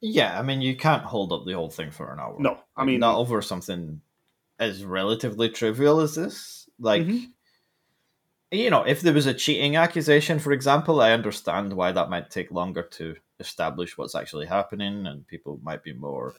[0.00, 2.36] Yeah, I mean, you can't hold up the whole thing for an hour.
[2.38, 4.02] No, I Like, mean, not over something
[4.58, 6.68] as relatively trivial as this.
[6.78, 7.32] Like, Mhm.
[8.50, 12.30] you know, if there was a cheating accusation, for example, I understand why that might
[12.30, 16.34] take longer to establish what's actually happening, and people might be more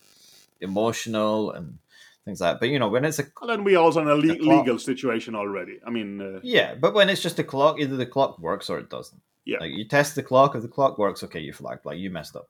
[0.61, 1.79] emotional and
[2.25, 2.59] things like that.
[2.59, 4.59] But you know, when it's a And then we also in a le- The clock.
[4.65, 5.79] legal situation already.
[5.85, 8.79] I mean, uh, yeah, but when it's just a clock, either the clock works or
[8.79, 9.21] it doesn't.
[9.45, 9.57] Yeah.
[9.59, 10.55] like you test the clock.
[10.55, 11.85] If the clock works, okay, you flagged.
[11.85, 12.47] Like you messed up.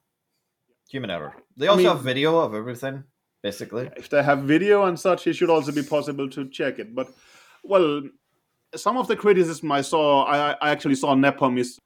[0.92, 1.34] Human error.
[1.58, 3.04] They I also mean- have video of everything,
[3.42, 3.90] basically.
[3.98, 6.94] if they have video and such, it should also be possible to check it.
[6.94, 7.08] But
[7.64, 8.04] well,
[8.76, 11.80] some of the criticism I saw, I, I actually saw Nepom is.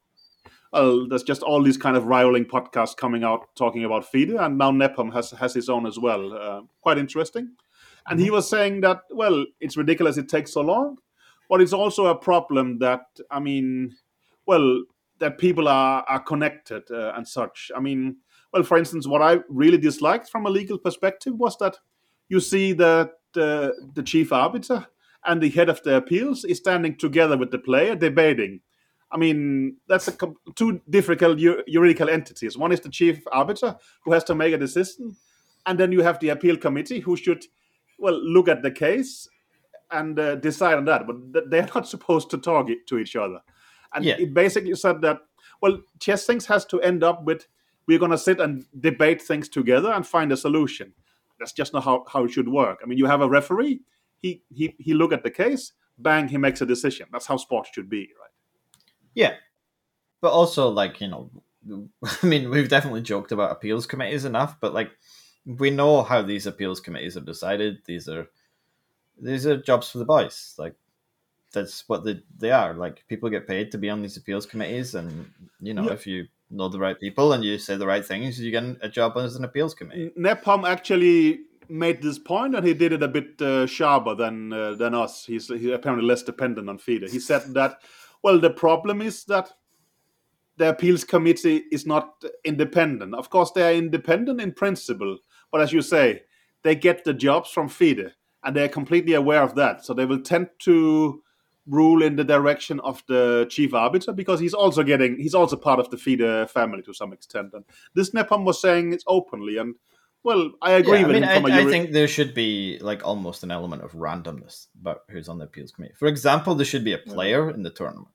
[0.73, 4.57] Well, there's just all these kind of rivaling podcasts coming out talking about FIDE, and
[4.57, 6.33] now Nepom has has his own as well.
[6.33, 7.51] Uh, quite interesting.
[8.07, 10.97] And he was saying that well, it's ridiculous it takes so long,
[11.49, 13.95] but it's also a problem that I mean,
[14.45, 14.83] well,
[15.19, 17.71] that people are are connected uh, and such.
[17.75, 18.17] I mean,
[18.53, 21.77] well, for instance, what I really disliked from a legal perspective was that
[22.29, 24.87] you see that uh, the chief arbiter
[25.25, 28.61] and the head of the appeals is standing together with the player debating.
[29.11, 30.17] I mean, that's a
[30.55, 32.57] two difficult ju- juridical entities.
[32.57, 35.15] One is the chief arbiter who has to make a decision,
[35.65, 37.45] and then you have the appeal committee who should,
[37.97, 39.27] well, look at the case
[39.91, 41.07] and uh, decide on that.
[41.07, 43.39] But th- they're not supposed to talk it to each other.
[43.93, 44.15] And Yeah.
[44.19, 45.19] it basically said that,
[45.61, 47.47] well, chess things has to end up with
[47.87, 50.93] we're going to sit and debate things together and find a solution.
[51.39, 52.79] That's just not how, how it should work.
[52.83, 53.79] I mean, you have a referee.
[54.17, 57.07] He, he he look at the case, bang, he makes a decision.
[57.11, 58.31] That's how sports should be, right?
[59.13, 59.35] Yeah,
[60.19, 61.29] but also like you know,
[62.23, 64.89] I mean, we've definitely joked about appeals committees enough, but like
[65.47, 67.79] we know how these appeals committees have decided.
[67.85, 68.27] These are
[69.19, 70.53] these are jobs for the boys.
[70.57, 70.75] Like
[71.53, 72.73] that's what they they are.
[72.73, 75.31] Like people get paid to be on these appeals committees, and
[75.61, 75.93] you know, Yeah.
[75.93, 78.89] if you know the right people and you say the right things, you get a
[78.89, 80.11] job as an appeals committee.
[80.17, 84.73] Nepom actually made this point, and he did it a bit uh, sharper than uh,
[84.75, 85.25] than us.
[85.25, 87.09] He's, he's apparently less dependent on FIDE.
[87.09, 87.81] He said that,
[88.21, 89.53] well, the problem is that
[90.57, 93.13] the appeals committee is not independent.
[93.13, 95.17] Of course, they are independent in principle,
[95.51, 96.23] but as you say,
[96.63, 99.85] they get the jobs from FIDE, and they are completely aware of that.
[99.85, 101.23] So they will tend to
[101.65, 105.79] rule in the direction of the chief arbiter because he's also getting he's also part
[105.79, 107.53] of the FIDE family to some extent.
[107.53, 109.75] And this Nepom was saying it openly, and
[110.23, 112.07] well, I agree Yeah, I with mean, him I, from a I juri- think there
[112.07, 115.93] should be like almost an element of randomness about who's on the appeals committee.
[115.97, 118.07] For example, there should be a player in the tournament.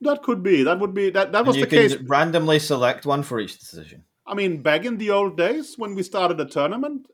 [0.00, 1.96] that could be that would be that that was you the case.
[1.96, 4.04] randomly select one for each decision.
[4.30, 7.06] I mean, back in the old days when we started a tournament,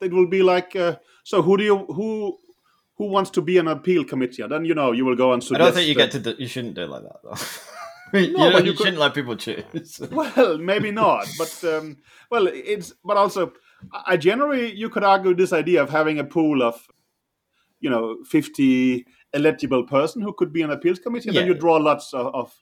[0.00, 2.38] it will be like, uh, so who do you who
[2.96, 4.42] who wants to be an appeal committee?
[4.42, 6.18] And then you know you will go and I don't think you get to.
[6.20, 8.18] Do, you shouldn't do it like that, though.
[8.18, 10.00] you, No, know, but you, you could- shouldn't let people choose.
[10.10, 11.96] Well, maybe not, but um,
[12.30, 13.52] well, it's but also,
[14.06, 16.86] I generally you could argue this idea of having a pool of,
[17.80, 21.76] you know, fifty eligible person who could be an appeals committee, and then you draw
[21.76, 22.54] lots of, of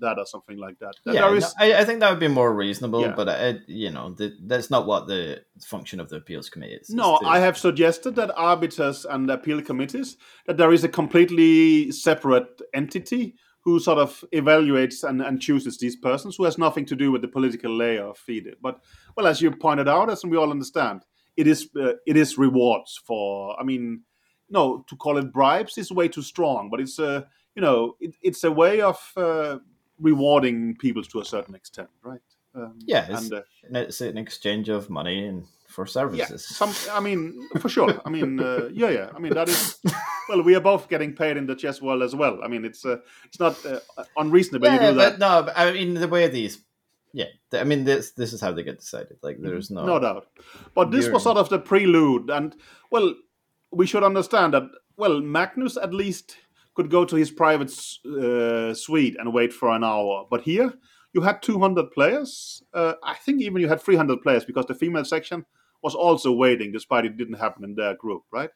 [0.00, 0.94] that or something like that.
[1.04, 3.02] yeah, There no, is- I, I think that would be more reasonable.
[3.02, 3.14] Yeah.
[3.14, 6.90] But I, you know, the, that's not what the function of the appeals committee is.
[6.90, 11.90] No, to- I have suggested that arbiters and appeal committees that there is a completely
[11.92, 16.96] separate entity who sort of evaluates and, and chooses these persons who has nothing to
[16.96, 18.56] do with the political layer of FIDE.
[18.62, 18.80] But
[19.16, 21.02] well, as you pointed out, as we all understand,
[21.36, 23.60] it is uh, it is rewards for.
[23.60, 24.02] I mean,
[24.48, 28.14] no, to call it bribes is way too strong, but it's a you know it,
[28.22, 29.58] it's a way of uh,
[30.00, 32.20] rewarding people to a certain extent, right?
[32.54, 33.42] Um, Yeah, it's- and uh,
[33.80, 36.46] it's an exchange of money and for services.
[36.50, 36.72] yeah, some.
[36.96, 38.00] I mean, for sure.
[38.04, 39.10] I mean, uh, yeah, yeah.
[39.14, 39.78] I mean, that is.
[40.28, 42.40] Well, we are both getting paid in the chess world as well.
[42.42, 43.80] I mean, it's uh, it's not uh,
[44.16, 45.18] unreasonable you yeah, do that.
[45.18, 46.58] but no, but I mean the way these.
[47.12, 48.12] Yeah, I mean this.
[48.12, 49.18] This is how they get decided.
[49.22, 49.84] Like there's no.
[49.84, 50.26] no doubt.
[50.74, 52.54] But this was sort of the prelude, and
[52.90, 53.14] well,
[53.70, 54.64] we should understand that.
[54.96, 56.36] Well, Magnus at least
[56.78, 57.72] could go to his private
[58.06, 60.24] uh, suite and wait for an hour.
[60.30, 60.72] But here,
[61.12, 62.62] you had 200 players.
[62.72, 65.44] Uh, I think even you had 300 players because the female section
[65.82, 68.50] was also waiting, despite it didn't happen in their group, right?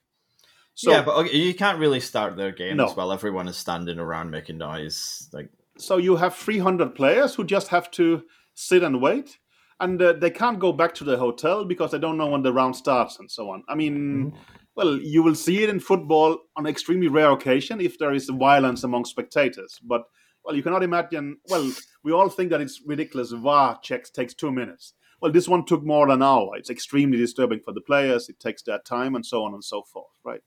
[0.74, 2.90] So, yeah, but okay, you can't really start their games No.
[2.90, 5.28] while everyone is standing around making noise.
[5.32, 8.22] Like so you have 300 players who just have to
[8.54, 9.38] sit and wait
[9.80, 12.52] and uh, they can't go back to the hotel because they don't know when the
[12.52, 14.32] round starts and so on i mean
[14.74, 18.84] well you will see it in football on extremely rare occasion if there is violence
[18.84, 19.78] among spectators.
[19.82, 20.02] But
[20.44, 21.70] well you cannot imagine well
[22.04, 23.32] we all think that it's ridiculous.
[23.32, 24.94] VAR checks takes two minutes.
[25.20, 26.56] Well this one took more than an hour.
[26.56, 28.28] It's extremely disturbing for the players.
[28.28, 30.40] It takes their time and so on and so forth right?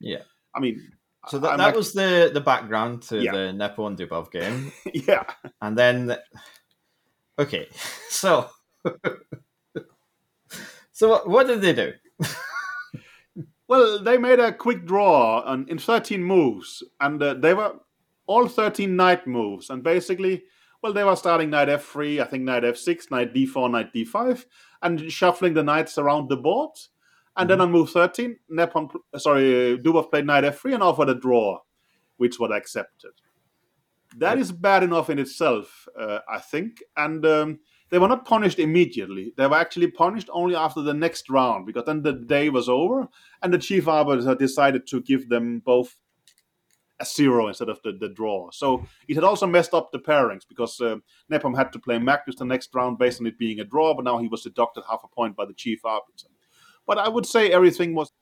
[0.00, 0.22] Yeah,
[0.54, 0.92] I mean,
[1.28, 3.32] So that, I'm that was the the background to Yeah.
[3.32, 5.24] the Nepo and Dubov game, yeah.
[5.62, 6.16] and then
[7.38, 7.68] okay,
[8.10, 8.50] so
[10.92, 11.92] so what, what did they do?
[13.68, 17.74] Well, they made a quick draw on, in 13 moves, and uh, they were
[18.26, 19.70] all 13 knight moves.
[19.70, 20.44] And basically,
[20.82, 24.44] well, they were starting knight f3, I think knight f6, knight d4, knight d5,
[24.82, 26.70] and shuffling the knights around the board.
[27.36, 31.10] And then on move 13, Nepon, uh, sorry, uh, Dubov played knight f3 and offered
[31.10, 31.58] a draw,
[32.16, 33.10] which was accepted.
[34.16, 36.82] That is bad enough in itself, uh, I think.
[36.96, 37.58] And um,
[37.90, 39.32] they were not punished immediately.
[39.36, 43.08] They were actually punished only after the next round, because then the day was over,
[43.42, 45.94] and the chief arbiter decided to give them both
[46.98, 48.50] a zero instead of the, the draw.
[48.50, 50.96] So it had also messed up the pairings because uh,
[51.30, 54.04] Nepom had to play Magnus the next round based on it being a draw, but
[54.04, 56.28] now he was deducted half a point by the chief arbiter.
[56.86, 58.12] But I would say everything was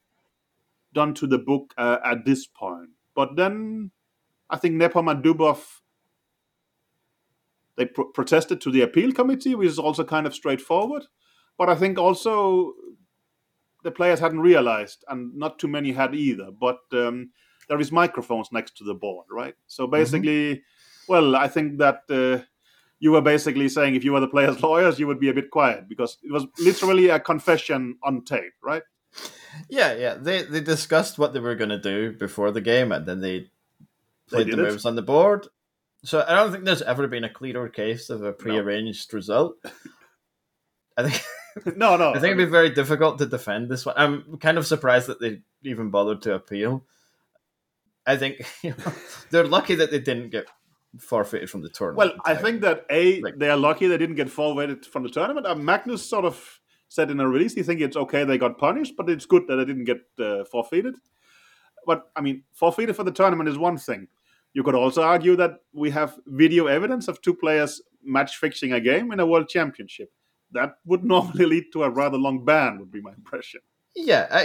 [0.92, 2.90] done to the book uh, at this point.
[3.14, 3.92] But then
[4.50, 5.64] I think Nepom and Dubov
[7.76, 11.04] they pro- protested to the appeal committee, which is also kind of straightforward.
[11.58, 12.74] But I think also
[13.82, 16.50] the players hadn't realized, and not too many had either.
[16.50, 17.30] But um,
[17.68, 19.54] there is microphones next to the board, right?
[19.66, 20.62] So basically,
[21.08, 22.44] well, I think that uh,
[22.98, 25.50] you were basically saying if you were the players' lawyers, you would be a bit
[25.50, 28.82] quiet because it was literally a confession on tape, right?
[29.68, 30.14] Yeah, yeah.
[30.14, 33.50] They they discussed what they were going to do before the game, and then they
[34.28, 34.62] played the did it.
[34.62, 35.46] moves on the board.
[36.04, 39.56] So I don't think there's ever been a clearer case of a prearranged result.
[40.96, 42.10] I think no, no.
[42.14, 43.94] I think it'd be very difficult to defend this one.
[43.96, 46.84] I'm kind of surprised that they even bothered to appeal.
[48.06, 48.92] I think you know,
[49.30, 50.46] they're lucky that they didn't get
[50.98, 51.96] forfeited from the tournament.
[51.96, 55.08] Well, I think that a Like- they are lucky they didn't get forfeited from the
[55.08, 55.46] tournament.
[55.46, 58.94] Uh, Magnus sort of said in a release he think it's okay they got punished,
[58.96, 60.96] but it's good that they didn't get uh, forfeited.
[61.86, 64.08] But I mean, forfeited for the tournament is one thing.
[64.54, 68.80] You could also argue that we have video evidence of two players match fixing a
[68.80, 70.10] game in a world championship.
[70.52, 73.60] That would normally lead to a rather long ban, would be my impression.
[73.96, 74.42] Yeah, I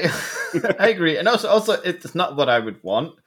[0.80, 3.20] I agree, and also also it's not what I would want.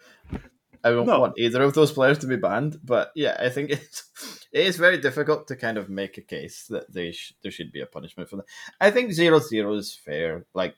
[0.84, 1.20] I don't No.
[1.20, 4.10] want either of those players to be banned, but yeah, I think it's
[4.52, 7.70] it is very difficult to kind of make a case that they sh- there should
[7.72, 8.46] be a punishment for that.
[8.80, 10.44] I think zero zero is fair.
[10.54, 10.76] Like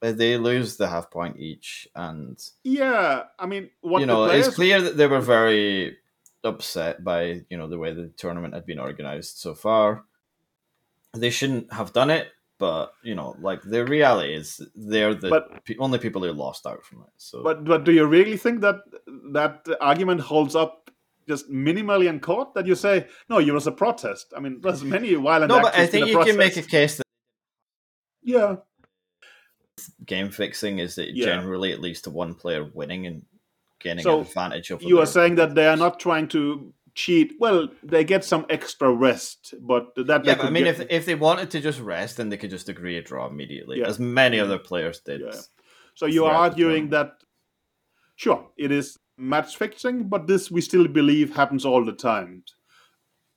[0.00, 4.56] they lose the half point each, and Yeah, I mean, what you know players it's
[4.56, 5.96] clear that they were very
[6.42, 10.04] upset by you know the way the tournament had been organized so far.
[11.14, 12.28] They shouldn't have done it,
[12.58, 16.66] but you know, like the reality is they're the But- pe- only people who lost
[16.66, 17.12] out from it.
[17.16, 18.76] So, But but do you really think that
[19.32, 20.90] that argument holds up
[21.28, 22.54] just minimally in court?
[22.54, 24.32] That you say no, it was a protest.
[24.36, 25.50] I mean, there's many violent.
[25.50, 27.06] no, but I think you can make a case that
[28.22, 28.56] Yeah,
[30.04, 31.26] game fixing is that Yeah.
[31.26, 33.24] generally it leads to one player winning and
[33.80, 34.84] gaining So, an advantage over.
[34.84, 37.32] you are saying that they are not trying to cheat.
[37.38, 41.06] Well, they get some extra rest, but that Yeah, but I mean, get- if if
[41.06, 43.88] they wanted to just rest, then they could just agree a draw immediately, Yeah.
[43.88, 45.20] as many other players did.
[45.20, 45.40] Yeah.
[45.94, 47.12] so you are arguing that
[48.16, 52.42] sure it is match fixing, but this we still believe happens all the time.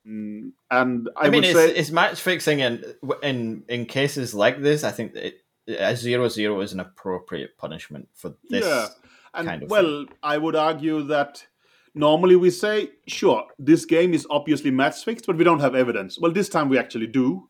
[0.06, 2.84] Mm, and I, I, mean, would it's, say it's match fixing, and
[3.22, 7.56] in in cases like this, I think that it, a zero zero is an appropriate
[7.56, 8.64] punishment for this.
[8.64, 8.88] Yeah,
[9.34, 11.46] and kind of well, I would argue that
[11.94, 16.18] normally we say, sure, this game is obviously match fixed, but we don't have evidence.
[16.18, 17.48] Well, this time we actually do.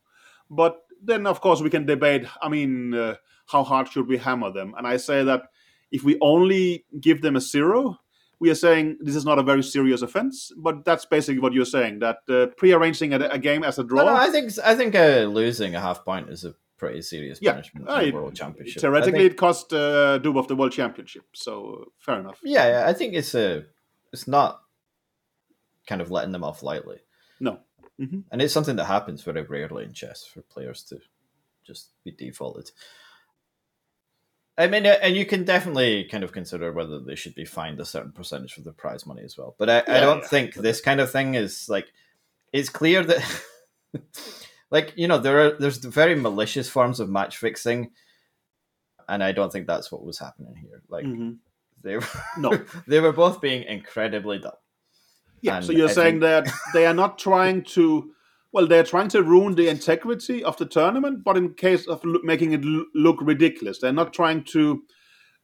[0.51, 2.27] But then, of course, we can debate.
[2.41, 4.75] I mean, uh, how hard should we hammer them?
[4.77, 5.43] And I say that
[5.91, 7.99] if we only give them a zero,
[8.41, 10.53] we are saying this is not a very serious offense.
[10.57, 14.05] But that's basically what you're saying that uh, pre-arranging a, a game as a draw.
[14.05, 17.39] No, no, I think I think uh, losing a half point is a pretty serious
[17.41, 18.81] Yeah, punishment I- world championship.
[18.81, 22.41] Theoretically, think- it cost uh, Dubov the world championship, so fair enough.
[22.43, 23.65] yeah, yeah, I think it's a
[24.13, 24.63] it's not
[25.87, 26.99] kind of letting them off lightly,
[27.41, 27.59] No,
[27.99, 30.99] hmm and it's something that happens very rarely in chess for players to
[31.65, 32.71] just be defaulted.
[34.57, 37.81] I mean, uh, and you can definitely kind of consider whether they should be fined
[37.81, 39.57] a certain percentage for the prize money as well.
[39.59, 40.29] But I, I don't yeah.
[40.29, 41.89] think this kind of thing is like
[42.53, 43.43] it's clear that,
[44.75, 47.81] like you know, there are there's very malicious forms of match fixing,
[49.09, 50.83] and I don't think that's what was happening here.
[50.89, 51.39] Like Mhm.
[51.83, 52.09] they were,
[52.39, 52.51] no.
[52.91, 54.53] they were both being incredibly dumb.
[55.41, 58.11] Yeah, And so you're I saying think- that they are not trying to,
[58.53, 62.03] well, they're trying to ruin the integrity of the tournament, but in case of
[62.33, 64.83] making it l- look ridiculous, they're not trying to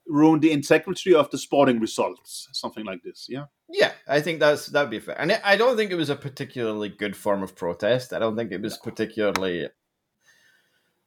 [0.06, 3.26] ruin the integrity of the sporting results, something like this.
[3.28, 6.16] Yeah, Yeah, I think that's that'd be fair, and I- don't think it was a
[6.16, 8.12] particularly good form of protest.
[8.12, 9.68] I don't think it was particularly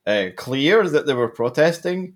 [0.06, 2.16] uh, clear that they were protesting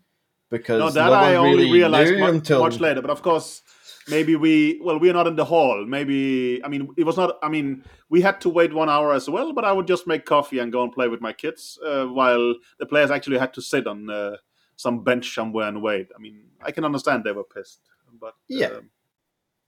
[0.49, 3.01] because no, that no I only really realized knew mu- until much later.
[3.01, 3.61] But of course,
[4.09, 7.49] maybe we well we're not in the hall maybe i mean it was not i
[7.49, 10.59] mean we had to wait one hour as well but i would just make coffee
[10.59, 13.85] and go and play with my kids uh, while the players actually had to sit
[13.85, 14.37] on uh,
[14.77, 17.81] some bench somewhere and wait i mean i can understand they were pissed
[18.21, 18.67] but Yeah.
[18.79, 18.89] um,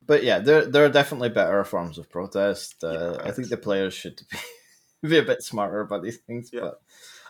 [0.09, 2.83] But yeah, there there are definitely better forms of protest.
[2.83, 4.17] Uh, I think the players should
[5.03, 6.49] be, be a bit smarter about these things.
[6.51, 6.61] Yeah.
[6.61, 6.81] But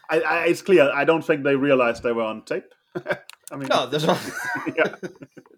[0.10, 2.72] I, I, it's clear i don't think they realized they were on tape
[3.52, 4.18] i mean no, there's al-
[4.78, 4.96] Yeah.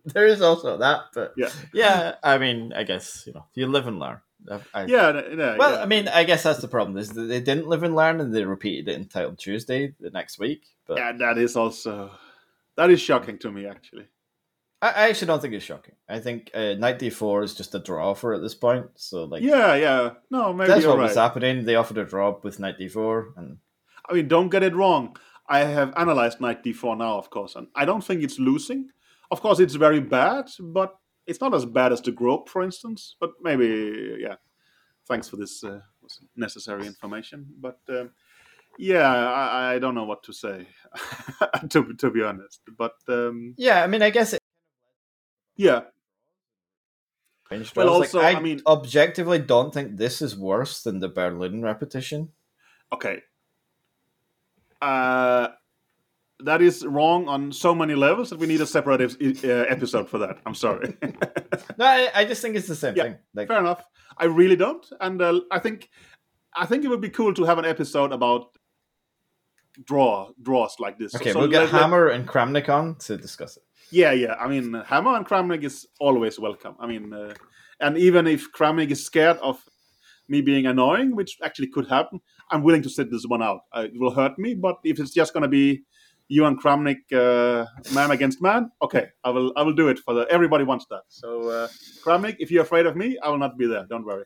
[0.05, 0.99] there is also that.
[1.13, 1.51] But Yeah.
[1.73, 2.15] yeah.
[2.23, 4.19] I mean, I guess you know, you live and learn.
[4.73, 5.83] I, yeah no, no, Well, yeah.
[5.83, 8.33] I mean, I guess that's the problem is that they didn't live and learn, and
[8.33, 10.63] they repeated it in Title Tuesday the next week.
[10.91, 12.11] But yeah that is also
[12.77, 14.07] that is shocking to me actually
[14.83, 15.93] I, actually don't think it's shocking.
[16.09, 18.87] I think uh, Knight D four is just a draw for at this point.
[18.95, 21.65] So like, yeah yeah no maybe that's what right was happening.
[21.65, 23.59] They offered a draw with Knight D four, and
[24.09, 25.15] I mean, don't get it wrong.
[25.47, 28.89] I have analyzed Knight D4 now, of course, and I don't think it's losing.
[29.31, 30.95] Of course, it's very bad, but
[31.27, 33.15] it's not as bad as the group, for instance.
[33.19, 34.35] But maybe, yeah.
[35.07, 35.79] Thanks for this uh,
[36.35, 37.47] necessary information.
[37.59, 38.11] But um,
[38.79, 40.67] yeah, I, I don't know what to say,
[41.69, 42.61] to to be honest.
[42.77, 44.39] But um, yeah, I mean, I guess it.
[45.55, 45.81] yeah,
[47.49, 51.09] changed Well, also, Like, I, I mean- objectively don't think this is worse than the
[51.09, 52.29] Berlin repetition.
[52.93, 53.21] okay.
[54.81, 55.49] Uh,
[56.43, 60.09] that is wrong on so many levels that we need a separate ep- uh, episode
[60.09, 60.39] for that.
[60.45, 60.97] I'm sorry.
[61.77, 63.15] No, I, I just think it's the same Yeah, thing.
[63.35, 63.83] Like, Fair enough.
[64.17, 65.89] I really don't, and uh, I think
[66.55, 68.57] I think it would be cool to have an episode about
[69.85, 71.15] draw draws like this.
[71.15, 73.63] okay, So we'll get let- Hammer and Kramnik on to discuss it.
[73.91, 74.35] yeah, yeah.
[74.35, 76.75] I mean, Hammer and Kramnik is always welcome.
[76.79, 77.33] I mean, uh,
[77.79, 79.61] and even if Kramnik is scared of
[80.27, 82.19] me being annoying, which actually could happen,
[82.51, 83.61] I'm willing to sit this one out.
[83.75, 85.81] Uh, it will hurt me, but if it's just going to be
[86.27, 89.51] you and Kramnik uh, man against man, okay, I will.
[89.57, 90.25] I will do it for the.
[90.29, 91.01] Everybody wants that.
[91.09, 91.67] So uh,
[92.05, 93.85] Kramnik, if you're afraid of me, I will not be there.
[93.89, 94.23] Don't worry.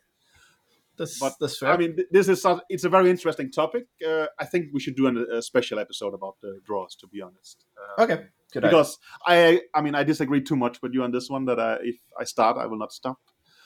[0.98, 1.72] That's, But, that's fair.
[1.72, 3.86] I mean, this is it's a very interesting topic.
[4.06, 6.96] Uh, I think we should do an, a special episode about the draws.
[6.96, 7.66] To be honest,
[7.98, 8.24] uh, okay,
[8.54, 8.70] good idea.
[8.70, 11.46] because I, I mean, I disagree too much with you on this one.
[11.46, 13.18] That I, if I start, I will not stop.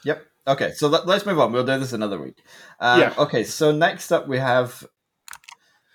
[0.05, 0.23] Yep.
[0.47, 1.51] Okay, so let, us move on.
[1.51, 2.41] We'll do this another week.
[2.79, 3.13] Um, Yeah.
[3.17, 4.85] Okay, so next up we have.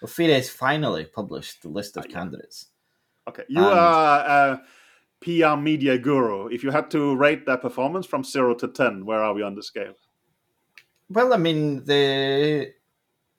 [0.01, 2.15] Well, FIDE's finally published the list of yeah.
[2.15, 2.71] candidates.
[3.29, 4.63] Okay, you And- are a
[5.23, 6.49] PR media guru.
[6.49, 9.55] If you had to rate their performance from zero to ten, where are we on
[9.55, 9.95] the scale?
[11.09, 12.73] Well, I mean, they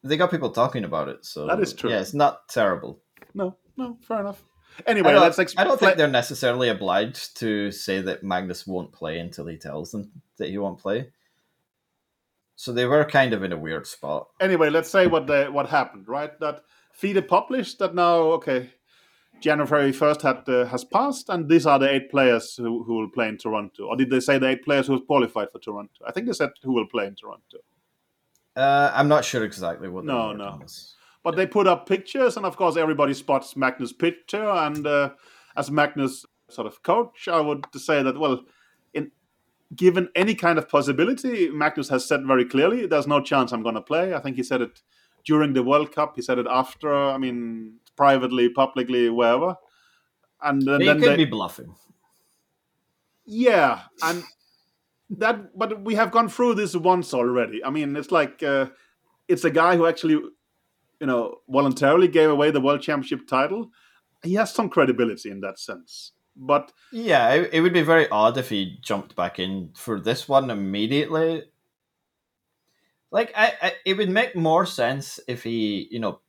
[0.04, 1.90] they got people talking about it, so That is true.
[1.90, 3.02] Yeah, it's not terrible.
[3.34, 4.44] No, no, fair enough.
[4.80, 8.92] I Anyway, don't, let's I don't think they're necessarily obliged to say that Magnus won't
[8.92, 11.12] play until he tells them that he won't play.
[12.58, 14.28] So they were kind of in a weird spot.
[14.40, 16.38] anyway, let's say what the, what happened, right?
[16.40, 16.64] That
[16.94, 18.70] FIDE published that now, okay,
[19.40, 23.10] January first had uh, has passed, and these are the eight players who, who will
[23.10, 23.86] play in Toronto.
[23.86, 26.04] Or did they say the eight players who have qualified for Toronto?
[26.06, 27.60] I think they said who will play in Toronto.
[28.56, 30.06] Uh, I'm not sure exactly what.
[30.06, 30.62] No, no.
[31.24, 34.48] But they put up pictures, and of course, everybody spots Magnus' picture.
[34.50, 35.12] And uh,
[35.58, 38.44] as Magnus' sort of coach, I would say that well,
[38.94, 39.12] in
[39.76, 43.76] given any kind of possibility, Magnus has said very clearly, "There's no chance I'm going
[43.76, 44.82] to play." I think he said it
[45.26, 46.14] during the World Cup.
[46.16, 46.94] He said it after.
[46.94, 49.56] I mean, privately, publicly, wherever.
[50.42, 51.76] And then, He then could they- be bluffing.
[53.26, 54.24] yeah, and
[55.10, 57.64] that, but we have gone through this once already.
[57.64, 58.68] I mean, it's like uh,
[59.28, 63.72] it's a guy who actually, you know, voluntarily gave away the world championship title.
[64.24, 68.38] He has some credibility in that sense, but Yeah, it, it would be very odd
[68.38, 71.44] if he jumped back in for this one immediately.
[73.12, 76.20] Like, I, I it would make more sense if he, you know,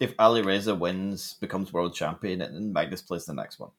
[0.00, 3.70] if Alireza wins, becomes world champion, and then Magnus plays the next one,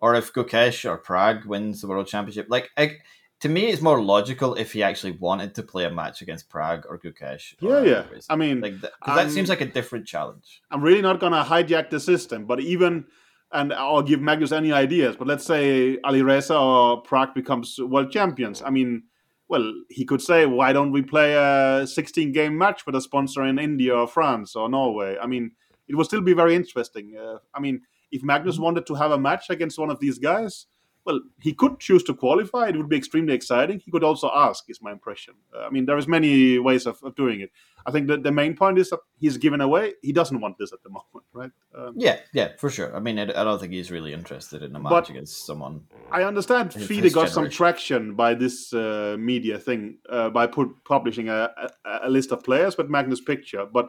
[0.00, 2.46] or if Gukesh or Pragg wins the world championship.
[2.48, 2.96] Like, I,
[3.40, 6.84] to me, it's more logical if he actually wanted to play a match against Pragg
[6.88, 7.54] or Gukesh.
[7.60, 8.08] yeah, Ali yeah.
[8.10, 8.32] Reza.
[8.32, 8.74] I mean, like
[9.06, 10.62] that, seems like a different challenge.
[10.70, 13.06] I'm really not gonna hijack the system, but even
[13.54, 15.16] and I'll give Magnus any ideas.
[15.16, 18.62] But let's say Alireza or Pragg becomes world champions.
[18.62, 19.04] I mean,
[19.48, 23.44] well, he could say, why don't we play a 16 game match with a sponsor
[23.44, 25.16] in India or France or Norway?
[25.20, 25.52] I mean,
[25.88, 27.16] it would still be very interesting.
[27.16, 30.66] Uh, I mean, if Magnus wanted to have a match against one of these guys,
[31.04, 32.68] well, he could choose to qualify.
[32.68, 33.78] It would be extremely exciting.
[33.78, 35.34] He could also ask, is my impression.
[35.54, 37.50] Uh, I mean, there is many ways of, of doing it.
[37.86, 39.92] I think that the main point is that he's given away.
[40.00, 41.50] He doesn't want this at the moment, right?
[41.76, 42.96] Um, Yeah, yeah, for sure.
[42.96, 45.82] I mean, I, I don't think he's really interested in a match against someone.
[46.10, 50.46] I understand His- FIDE his got some traction by this uh, media thing, uh, by
[50.46, 51.50] put, publishing a,
[51.84, 53.66] a, a list of players with Magnus' picture.
[53.66, 53.88] But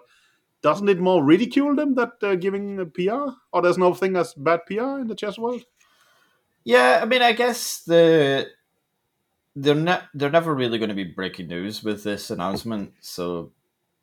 [0.62, 3.30] doesn't it more ridicule them that uh, giving a PR?
[3.54, 5.64] Or there's no thing as bad PR in the chess world?
[6.66, 8.48] Yeah, I mean, I guess the
[9.56, 12.94] they're not they're never really going to be breaking news with this announcement.
[13.00, 13.52] So,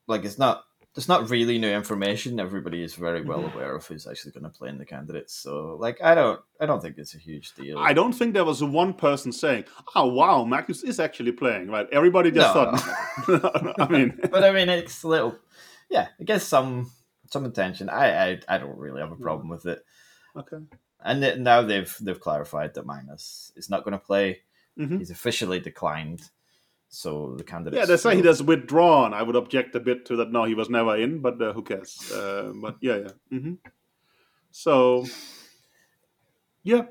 [0.07, 2.39] like, it's not it's not really new information.
[2.39, 3.57] Everybody is very well Mm-hmm.
[3.57, 5.35] aware of who's actually going to play in the candidates.
[5.35, 7.79] So, like, I don't I don't think it's a huge deal.
[7.79, 11.89] I don't think there was one person saying, "Oh wow, Magnus is actually playing." Right?
[11.91, 12.71] Everybody just No.
[12.77, 13.75] thought.
[13.81, 15.37] I mean, but I mean, it's a little,
[15.91, 16.09] yeah.
[16.21, 16.91] I guess some
[17.31, 17.89] some attention.
[17.89, 19.85] I I, I don't really have a problem with it.
[20.37, 20.59] Okay.
[21.05, 24.41] And th- now they've they've clarified that Magnus is not going to play.
[24.79, 24.99] Mhm.
[24.99, 26.31] He's officially declined.
[26.89, 27.81] So the candidates.
[27.81, 29.15] Yeah, they say he does withdrawn.
[29.15, 30.31] I would object a bit to that.
[30.31, 32.13] No, he was never in, but uh, who cares?
[32.13, 33.39] Uh, but yeah, yeah.
[33.39, 33.55] hmm
[34.51, 35.07] So,
[36.63, 36.85] yeah.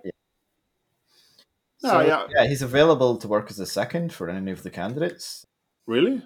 [1.78, 2.28] So, Oh, yeah.
[2.36, 5.46] yeah, he's available to work as a second for any of the candidates.
[5.86, 6.24] Really?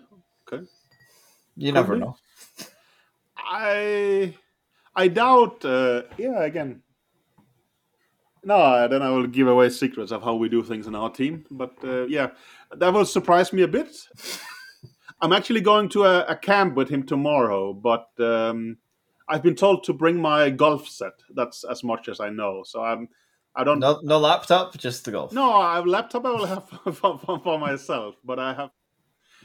[0.48, 0.66] Okay.
[1.58, 2.00] You Could never be.
[2.00, 2.16] know.
[3.38, 4.34] I
[4.96, 5.64] I doubt.
[5.66, 6.82] Uh, yeah, again.
[8.46, 11.46] No, then I will give away secrets of how we do things in our team.
[11.50, 12.30] But uh, yeah,
[12.78, 13.98] that will surprise me a bit.
[15.22, 18.78] I'm actually going to a, a camp with him tomorrow, but um,
[19.28, 21.14] I've been told to bring my golf set.
[21.34, 22.62] That's as much as I know.
[22.64, 23.10] So I'm.
[23.56, 23.80] I don't.
[23.80, 25.32] No, no laptop, just the golf.
[25.34, 28.70] No, I have a laptop I will have for, for, for myself, but I have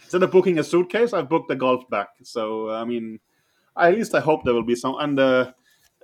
[0.03, 2.09] instead of booking a suitcase, I've booked a golf bag.
[2.23, 3.19] So I mean,
[3.79, 4.97] at least I hope there will be some.
[4.99, 5.53] And uh,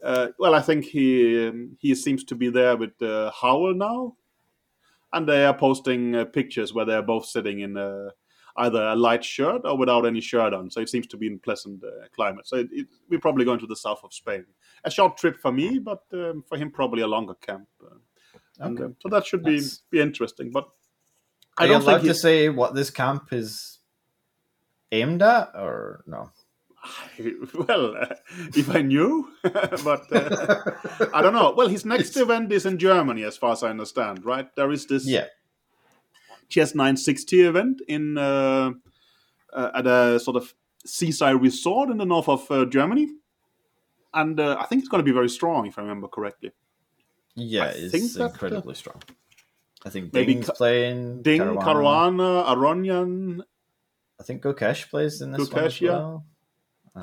[0.03, 4.15] uh, well, I think he um, he seems to be there with uh, Howell now,
[5.13, 8.11] and they are posting uh, pictures where they are both sitting in uh,
[8.59, 10.71] either a light shirt or without any shirt on.
[10.71, 12.47] So it seems to be in pleasant uh, climate.
[12.47, 14.45] So it, it, we're probably going to the south of Spain.
[14.85, 17.69] A short trip for me, but um, for him probably a longer camp.
[17.83, 17.97] Uh,
[18.61, 18.95] and, Okay.
[19.01, 19.83] so that should be Nice.
[19.91, 20.51] be interesting.
[20.51, 20.69] But
[21.59, 23.81] I you don't allowed to say what this camp is
[24.93, 26.31] aimed at, or no?
[27.55, 28.14] Well, uh,
[28.55, 30.72] if I knew, but uh,
[31.14, 31.55] I don't know.
[31.57, 34.24] Well, his next event is in Germany, as far as I understand.
[34.24, 34.55] Right?
[34.57, 35.26] There is this yeah,
[36.49, 38.72] Chess 960 event in uh,
[39.53, 43.09] uh, at a sort of seaside resort in the north of uh, Germany,
[44.14, 46.53] and uh, I think it's going to be very strong, if I remember correctly.
[47.34, 49.03] yeah, I it's think that, incredibly strong.
[49.84, 51.22] I think maybe Ding's Ka- playing.
[51.22, 51.62] Ding, Caruana.
[51.62, 53.41] Caruana, Aronian.
[54.18, 56.24] I think Gukesh plays in this one as well.
[56.26, 56.36] yeah.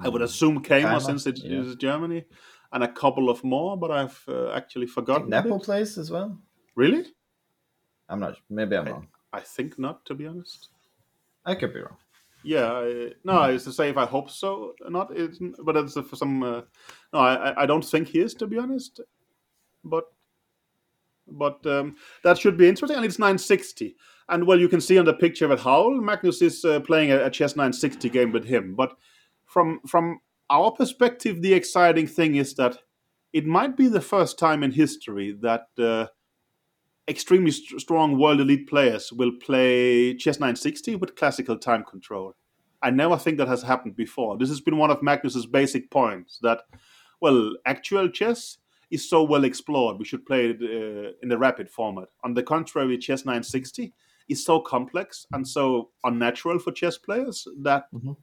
[0.02, 1.60] I would Um, assume Keymer, since it yeah.
[1.62, 2.26] is Germany,
[2.72, 5.30] and a couple of more, but I've uh, actually forgotten.
[5.30, 6.38] Nepal plays as well.
[6.76, 7.06] Really?
[8.10, 8.38] I'm not.
[8.50, 9.08] Maybe I'm I- wrong.
[9.32, 10.70] I think not, to be honest.
[11.46, 11.98] I could be wrong.
[12.44, 15.10] Yeah, I, no, it's to say if I hope so, not.
[15.16, 16.44] It's, but it's for some.
[16.44, 16.62] Uh,
[17.14, 19.00] no, I, I- don't think he is, to be honest.
[19.86, 20.06] But,
[21.28, 23.96] but um, that should be interesting, and it's 960.
[24.30, 27.26] And well, you can see on the picture that Howl Magnus is uh, playing a,
[27.26, 28.76] a chess 960 game with him.
[28.76, 28.96] But
[29.54, 32.78] from from our perspective, the exciting thing is that
[33.32, 36.08] it might be the first time in history that uh,
[37.08, 42.34] extremely st- strong world elite players will play chess 960 with classical time control.
[42.82, 44.38] I never think that has happened before.
[44.38, 46.60] This has been one of Magnus's basic points that,
[47.22, 48.58] well, actual chess
[48.92, 49.98] is so well explored.
[49.98, 52.10] We should play it uh, in the rapid format.
[52.24, 53.94] On the contrary, chess 960
[54.30, 58.18] is so complex and so unnatural for chess players that Mhm.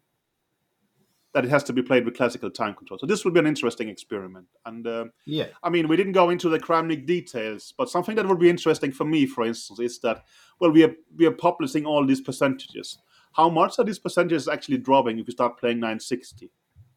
[1.33, 2.99] That it has to be played with classical time control.
[2.99, 4.47] So this will be an interesting experiment.
[4.67, 5.47] And uh, Yeah.
[5.63, 8.91] I mean, we didn't go into the Kramnik details, but something that would be interesting
[8.91, 10.25] for me, for instance, is that
[10.61, 12.99] well, we are we are publishing all these percentages.
[13.33, 16.51] How much are these percentages actually dropping if you start playing 960?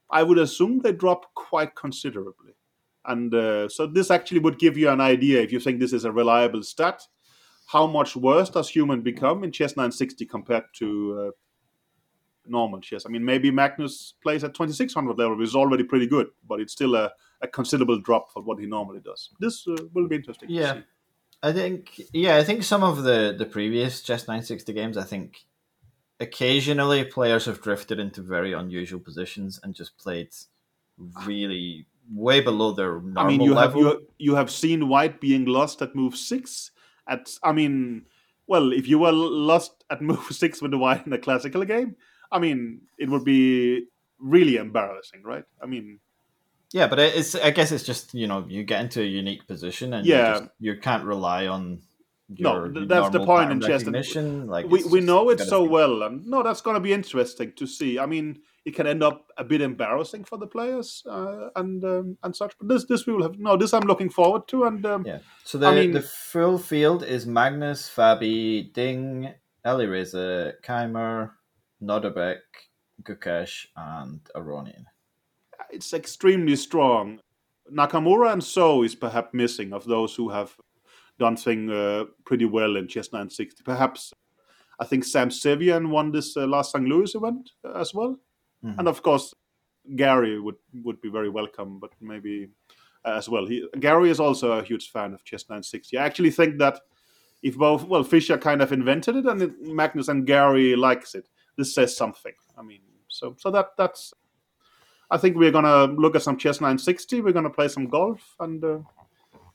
[0.09, 2.53] I would assume they drop quite considerably,
[3.05, 6.05] and uh, so this actually would give you an idea if you think this is
[6.05, 7.03] a reliable stat.
[7.67, 11.31] How much worse does human become in chess 960 compared to uh,
[12.47, 13.05] normal chess?
[13.05, 16.73] I mean, maybe Magnus plays at 2600 level, which is already pretty good, but it's
[16.73, 19.29] still a, a considerable drop for what he normally does.
[19.39, 20.49] This uh, will be interesting.
[20.49, 20.73] to Yeah.
[20.75, 20.83] see.
[21.41, 25.45] I think yeah, I think some of the the previous Chess 960 games, I think
[26.19, 30.29] occasionally players have drifted into very unusual positions and just played
[31.25, 33.81] really way below their normal I mean, you have level.
[33.81, 36.71] you, you have seen White being lost at move six.
[37.07, 38.05] At I mean,
[38.47, 41.95] well, if you were lost at move six with the White in a classical game,
[42.33, 43.85] I mean, it would be
[44.19, 45.45] really embarrassing, right?
[45.61, 45.99] I mean,
[46.73, 49.93] Yeah, but it's I guess it's just you know you get into a unique position
[49.93, 50.15] and Yeah.
[50.33, 51.63] you, just, you can't rely on
[52.29, 53.83] No, your th- that's the point in chess.
[54.55, 57.53] Like we, we know it so be- well, and no, that's going to be interesting
[57.59, 57.99] to see.
[57.99, 58.27] I mean,
[58.65, 62.53] it can end up a bit embarrassing for the players uh, and um, and such.
[62.57, 63.57] But this this we will have no.
[63.57, 65.19] This I'm looking forward to, and um, Yeah.
[65.43, 66.01] So the I mean- the
[66.33, 69.33] full field is Magnus, Fabi, Ding,
[69.65, 71.31] Alireza, Keymer,
[71.83, 72.39] Nodirbek,
[73.03, 74.85] Gukesh, and Aronian.
[75.71, 77.19] it's extremely strong.
[77.71, 80.55] Nakamura and So is perhaps missing of those who have
[81.19, 83.63] done thing uh, pretty well in chess 960.
[83.63, 84.13] Perhaps
[84.79, 86.85] I think Sam Sevian won this uh, last St.
[86.87, 88.17] Louis event uh, as well,
[88.63, 88.79] Mhm.
[88.79, 89.33] and of course
[89.95, 92.49] Gary would would be very welcome, but maybe
[93.05, 93.45] uh, as well.
[93.45, 95.97] He, Gary is also a huge fan of Chess 960.
[95.97, 96.79] I actually think that
[97.41, 101.29] if both well Fischer kind of invented it and it, Magnus and Gary likes it,
[101.57, 102.33] this says something.
[102.57, 104.13] I mean, so so that that's.
[105.11, 107.21] I think we're gonna look at some chess 960.
[107.21, 108.79] We're gonna play some golf, and uh,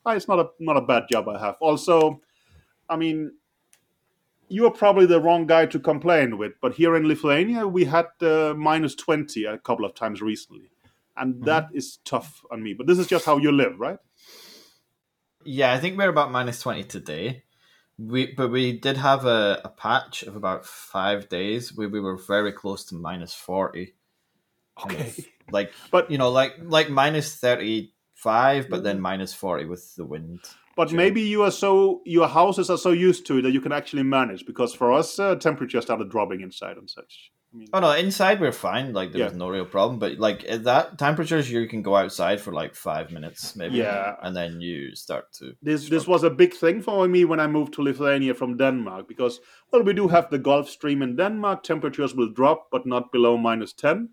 [0.05, 1.55] ah, it's not a not a bad job I have.
[1.59, 2.21] Also,
[2.89, 3.33] I mean,
[4.47, 8.07] you are probably the wrong guy to complain with, but here in Lithuania we had
[8.21, 10.71] uh, minus 20 a couple of times recently,
[11.17, 12.73] and that is tough on me.
[12.73, 13.99] But this is just how you live, right?
[15.45, 17.43] Yeah, I think we're about minus twenty today.
[17.99, 22.15] We but we did have a, a patch of about five days where we were
[22.15, 23.95] very close to minus forty.
[24.83, 25.13] Okay.
[25.51, 30.05] like But you know, like like minus thirty five, but then minus forty with the
[30.05, 30.39] wind.
[30.75, 33.73] But maybe you are so your houses are so used to it that you can
[33.73, 34.45] actually manage.
[34.45, 37.31] Because for us, uh, temperature started dropping inside and such.
[37.53, 38.93] I mean, Oh no, inside we're fine.
[38.93, 39.39] Like there was Yeah.
[39.39, 39.99] no real problem.
[39.99, 43.77] But like at that temperatures, you can go outside for like five minutes maybe.
[43.77, 44.15] Yeah.
[44.21, 45.53] and then you start to.
[45.61, 49.07] this this was a big thing for me when I moved to Lithuania from Denmark.
[49.07, 49.39] Because
[49.71, 51.63] well, we do have the Gulf Stream in Denmark.
[51.63, 54.09] Temperatures will drop, but not below minus ten.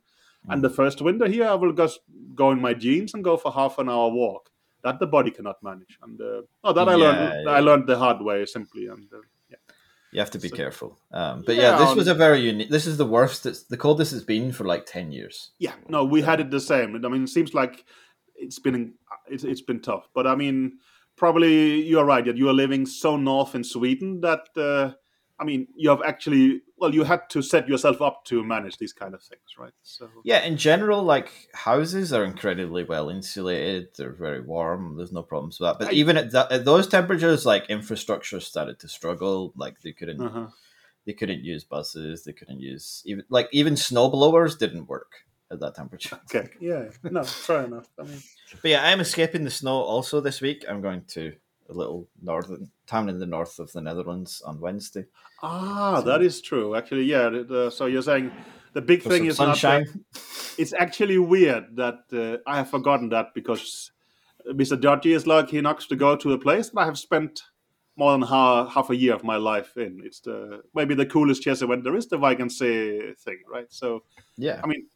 [0.49, 2.01] And the first winter here, I will just
[2.34, 4.51] go in my jeans and go for half an hour walk.
[4.82, 5.99] That the body cannot manage.
[6.03, 7.18] And uh, oh, that I learned.
[7.18, 7.57] Yeah, yeah.
[7.59, 8.87] I learned the hard way simply.
[8.87, 9.36] And uh, yeah.
[10.17, 10.99] You have to be So- careful.
[11.12, 12.71] Um, but Yeah, yeah, this on- was a very unique.
[12.71, 13.45] This is the worst.
[13.45, 15.51] It's the coldest it's been for like ten years.
[15.59, 16.97] Yeah, no, we had it the same.
[17.05, 17.85] I mean, it seems like
[18.35, 18.95] it's been
[19.29, 20.79] it's, it's been tough, but I mean,
[21.19, 24.93] probably you're right that you are living so north in Sweden that uh,
[25.39, 28.93] I mean, you have actually well, you had to set yourself up to manage these
[28.93, 29.72] kind of things, right?
[29.82, 33.89] So Yeah, in general, like houses are incredibly well insulated.
[33.97, 34.97] They're very warm.
[34.97, 35.78] There's no problems with that.
[35.78, 39.53] But I- even at, that, at those temperatures, like infrastructure started to struggle.
[39.57, 40.49] Like they couldn't uh-huh.
[41.07, 42.24] they couldn't use buses.
[42.24, 45.12] They couldn't use even like even snow blowers didn't work
[45.51, 46.20] at that temperature.
[46.34, 47.89] okay, yeah, no, fair enough.
[47.99, 48.22] I mean,
[48.62, 50.64] But yeah, I'm escaping the snow also this week.
[50.68, 51.34] I'm going to
[51.69, 55.05] a little northern town in the north of the Netherlands on Wednesday.
[55.43, 56.75] ah, that is true.
[56.77, 57.69] Actually, yeah.
[57.71, 58.31] So you're saying
[58.73, 59.85] the big thing is not sunshine.
[59.85, 60.23] that-
[60.59, 63.93] it's actually weird that uh, I have forgotten that because
[64.49, 64.81] Mr.
[64.81, 67.43] Dodgy is lucky enough to go to a place that I have spent
[67.97, 70.01] more than half, half a year of my life in.
[70.05, 73.67] It's the maybe the coolest chess event there is, the Wijk aan Zee thing, right?
[73.71, 74.03] So
[74.37, 74.61] yeah.
[74.62, 74.87] I mean,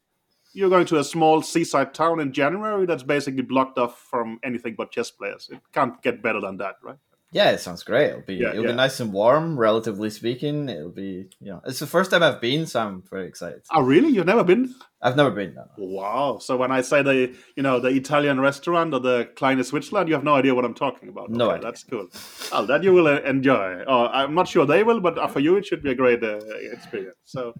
[0.52, 4.74] you're going to a small seaside town in January that's basically blocked off from anything
[4.76, 5.48] but chess players.
[5.52, 6.96] It can't get better than that, right?
[7.32, 8.08] Yeah, it sounds great.
[8.10, 8.70] It'll be Yeah, it'll yeah.
[8.72, 10.68] be nice and warm, relatively speaking.
[10.68, 13.62] It'll be you know, it's the first time I've been, so I'm very excited.
[13.70, 14.08] Oh, really?
[14.08, 14.74] You've never been?
[15.00, 15.54] I've never been.
[15.54, 15.64] No.
[15.78, 16.38] Wow.
[16.40, 20.14] So when I say the you know the Italian restaurant or the Kleine Switzerland, you
[20.16, 21.30] have no idea what I'm talking about.
[21.30, 21.62] No Okay.
[21.62, 22.08] That's cool.
[22.50, 23.84] Oh, that you will uh, enjoy.
[23.86, 26.40] Oh, I'm not sure they will, but for you it should be a great uh,
[26.72, 27.16] experience.
[27.26, 27.54] So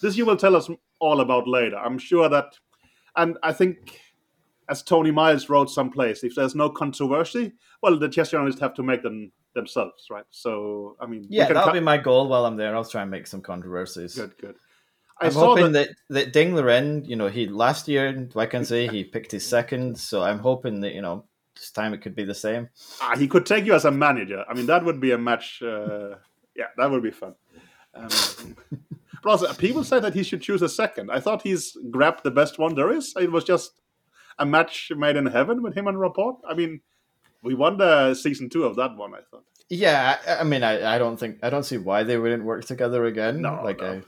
[0.00, 0.68] this you will tell us
[1.00, 1.76] all about later.
[1.78, 2.54] I'm sure that,
[3.16, 4.00] and I think.
[4.70, 8.82] As Tony Miles wrote someplace, if there's no controversy, well, the chess journalists have to
[8.82, 10.26] make them themselves, right?
[10.28, 12.76] So, I mean, Yeah, can that'll cut- be my goal while I'm there.
[12.76, 14.14] I'll try and make some controversies.
[14.14, 14.56] good, good.
[15.22, 15.88] I I'm saw hoping that.
[16.10, 19.46] that, that Ding Liren, you know, he last year, I can say he picked his
[19.46, 21.24] second, so I'm hoping that you know
[21.56, 22.68] this time it could be the same.
[23.00, 24.44] Ah, he could take you as a manager.
[24.50, 25.62] I mean, that would be a match.
[25.62, 26.16] Uh,
[26.54, 27.34] yeah, that would be fun.
[27.94, 28.10] Um,
[29.24, 31.10] also, people said that he should choose a second.
[31.10, 33.14] I thought he's grabbed the best one there is.
[33.16, 33.80] It was just
[34.38, 36.38] a match made in heaven with him and Rapport.
[36.48, 36.80] I mean,
[37.42, 39.14] we won the season two of that one.
[39.14, 39.44] I thought.
[39.68, 42.64] Yeah, I, I mean, I, I don't think I don't see why they wouldn't work
[42.64, 43.42] together again.
[43.42, 44.02] No, like no.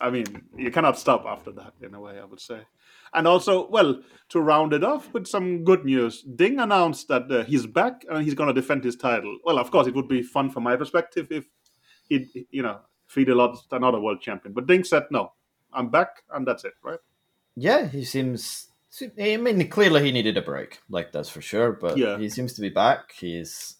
[0.00, 2.60] I, I mean, you cannot stop after that, in a way, I would say.
[3.14, 7.44] And also, well, to round it off with some good news, Ding announced that uh,
[7.44, 9.38] he's back and he's going to defend his title.
[9.44, 11.46] Well, of course, it would be fun from my perspective if
[12.08, 12.80] he, you know,
[13.16, 14.52] FIDE lost another world champion.
[14.52, 15.32] But Ding said, no,
[15.72, 17.00] I'm back, and that's it, right?
[17.56, 18.68] yeah, he seems.
[19.18, 21.72] I mean, clearly he needed a break, like that's for sure.
[21.72, 22.18] But Yeah.
[22.18, 23.12] he seems to be back.
[23.12, 23.76] He's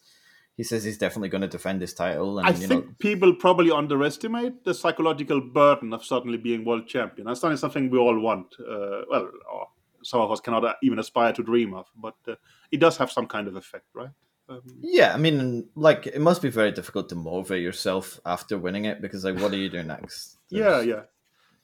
[0.56, 3.70] he says he's definitely going to defend his title, and I think know, people probably
[3.70, 7.26] underestimate the psychological burden of suddenly being world champion.
[7.26, 8.56] That's not something we all want.
[8.58, 9.68] Uh, well, or
[10.02, 12.34] some of us cannot even aspire to dream of, but uh,
[12.70, 14.10] it does have some kind of effect, right?
[14.56, 18.84] Um, yeah, I mean, like it must be very difficult to motivate yourself after winning
[18.84, 20.36] it because, like, what do you do next?
[20.50, 21.02] yeah, There's- yeah,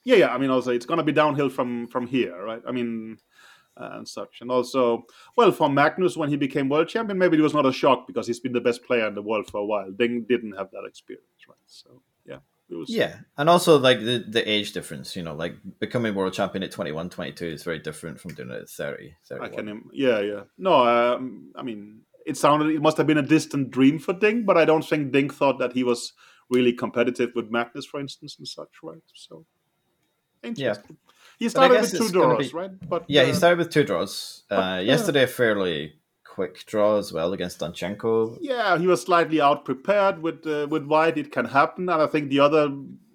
[0.03, 0.33] yeah, yeah.
[0.33, 2.61] I mean, also it's going to be downhill from from here, right?
[2.67, 3.17] I mean,
[3.77, 7.41] uh, and such, and also, well, for Magnus when he became world champion, maybe it
[7.41, 9.65] was not a shock because he's been the best player in the world for a
[9.65, 9.89] while.
[9.91, 11.57] Ding didn't have that experience, right?
[11.65, 12.37] So yeah,
[12.69, 12.89] it was.
[12.89, 16.71] Yeah, and also like the, the age difference, you know, like becoming world champion at
[16.71, 19.67] 21, 22 is very different from doing it at 30, I can.
[19.69, 20.41] im- Yeah, yeah.
[20.57, 20.73] No,
[21.15, 22.69] um, I mean, it sounded.
[22.75, 25.59] It must have been a distant dream for Ding, but I don't think Ding thought
[25.59, 26.13] that he was
[26.49, 29.01] really competitive with Magnus, for instance, and such, right?
[29.13, 29.45] So
[30.43, 30.97] interesting.
[30.99, 31.11] Yeah.
[31.39, 32.71] He started with two draws, be- right?
[32.89, 34.43] But Yeah, he uh, started with two draws.
[34.49, 35.93] but, Uh, yesterday, a fairly
[36.25, 38.37] quick draw as well against Donchenko.
[38.41, 41.17] yeah, he was slightly out prepared with uh, with white.
[41.17, 42.69] It can happen, and I think the other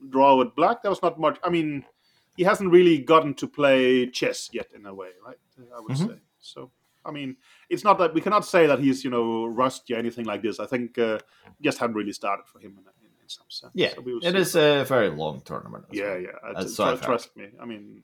[0.09, 1.39] draw with black there was not much.
[1.45, 1.85] I mean,
[2.37, 5.37] he hasn't really gotten to play chess yet, in a way, right?
[5.77, 6.09] I would Mhm.
[6.09, 6.71] say so.
[7.05, 7.37] I mean,
[7.71, 10.61] it's not that we cannot say that he's you know rusty or anything like this.
[10.61, 11.19] I think uh,
[11.63, 13.73] just hadn't really started for him in, in, in some sense.
[13.75, 15.85] Yeah, So we will it a very long tournament.
[15.93, 16.21] Yeah, well.
[16.21, 16.29] yeah.
[16.47, 17.49] uh, That's tr- tr- trust me.
[17.61, 18.03] I mean,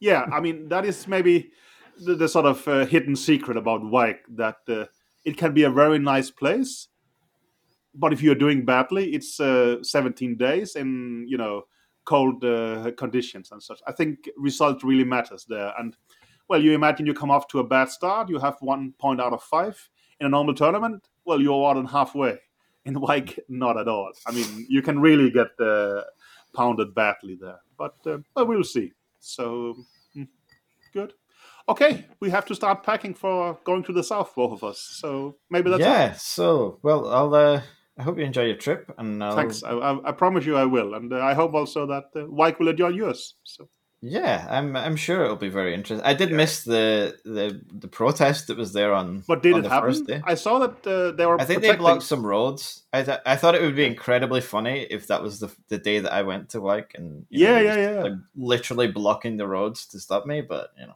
[0.00, 0.26] yeah.
[0.32, 1.50] I mean, that is maybe
[1.98, 4.84] the, the sort of uh, hidden secret about Wijk that uh,
[5.24, 6.88] it can be a very nice place,
[7.94, 11.62] but if you're doing badly, it's uh, 17 days in you know
[12.04, 13.80] cold uh, conditions and such.
[13.86, 15.74] I think result really matters there.
[15.78, 15.94] And
[16.48, 19.32] well, you imagine you come off to a bad start, you have one point out
[19.32, 19.88] of five
[20.20, 21.08] in a normal tournament.
[21.24, 22.38] Well, you're more than halfway.
[22.84, 24.12] In Wijk, not at all.
[24.26, 26.04] I mean, you can really get uh,
[26.54, 27.60] pounded badly there.
[27.76, 28.92] But uh, well, we'll see.
[29.18, 29.76] So
[30.16, 30.28] mm,
[30.94, 31.12] good.
[31.68, 34.78] Okay, we have to start packing for going to the south, both of us.
[34.78, 36.12] So maybe that's yeah.
[36.14, 37.34] So, well, I'll.
[37.34, 37.62] Uh,
[37.98, 39.64] I hope you enjoy your trip, and I'll, thanks.
[39.64, 42.60] I, I, I promise you I will, and uh, I hope also that uh, Wijk
[42.60, 43.34] will enjoy yours.
[43.42, 43.68] So
[44.00, 44.76] Yeah, I'm.
[44.76, 46.06] I'm sure it'll be very interesting.
[46.06, 49.24] I did miss the, the the protest that was there on.
[49.26, 49.88] but did on it the happen?
[49.88, 50.22] first day.
[50.24, 51.40] I saw that uh, they were.
[51.40, 52.84] I think they blocked some roads.
[52.92, 55.98] I th- I thought it would be incredibly funny if that was the the day
[55.98, 58.02] that I went to like and you know, Yeah, yeah, yeah.
[58.04, 60.42] like, literally blocking the roads to stop me.
[60.42, 60.94] But you know,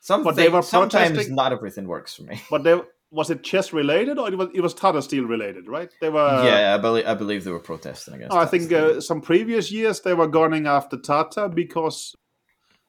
[0.00, 2.42] some But they were sometimes not everything works for me.
[2.50, 2.78] But they
[3.10, 5.90] was it chess related or it was it was Tata Steel related, right?
[6.00, 6.44] They were.
[6.44, 8.32] yeah, I believe I believe they were protesting against.
[8.32, 12.14] No, I that think uh, some previous years they were going after Tata because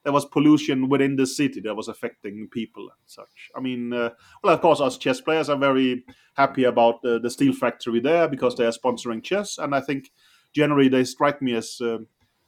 [0.04, 3.52] there was pollution within the city that was affecting people and such.
[3.56, 4.10] I mean, uh,
[4.44, 6.04] well, of course, us chess players are very
[6.36, 10.12] happy about the, the steel factory there because they are sponsoring chess, and I think
[10.54, 12.00] generally they strike me as uh,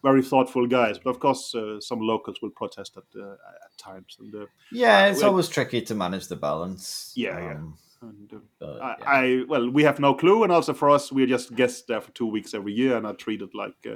[0.04, 0.99] very thoughtful guys.
[0.99, 4.18] But of course, uh, some locals will protest at, uh, at times.
[4.20, 7.14] And, uh, yeah, it's well- always tricky to manage the balance.
[7.16, 7.51] Yeah, yeah.
[7.56, 9.06] um, and, uh, but, I, yeah.
[9.08, 12.12] I well, we have no clue, and also for us, we're just guests there for
[12.12, 13.95] two weeks every year, and are treated like uh,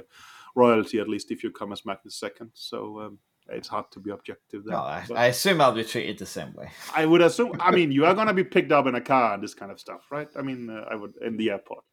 [0.56, 2.50] royalty at least if you come as Magnus second.
[2.54, 3.18] So um,
[3.50, 4.72] it's hard to be objective there.
[4.72, 6.70] No, I, I assume I'll be treated the same way.
[6.94, 7.52] I would assume.
[7.60, 9.70] I mean, you are going to be picked up in a car and this kind
[9.70, 10.28] of stuff, right?
[10.38, 11.84] I mean, uh, I would in the airport.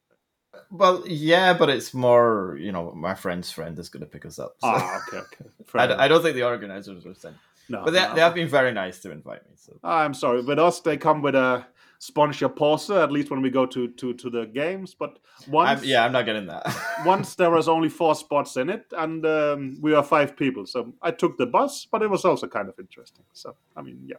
[0.72, 4.40] Well, yeah, but it's more, you know, my friend's friend is going to pick us
[4.40, 4.56] up.
[4.62, 5.46] so- Ah, okay, okay.
[5.76, 6.04] I, d- enough.
[6.04, 7.36] I don't think the organizers are sent.
[7.70, 8.14] no, But they, no.
[8.16, 9.56] they have been very nice to invite me.
[9.56, 10.42] So I'm sorry.
[10.42, 11.66] With us, they come with a
[11.98, 14.94] sponsor pause at least when we go to to to the games.
[14.94, 16.64] But once, I'm, yeah, I'm not getting that.
[17.06, 20.66] once there was only four spots in it, and um, we were five people.
[20.68, 23.26] So I took the bus, but it was also kind of interesting.
[23.34, 24.18] So I mean, yeah,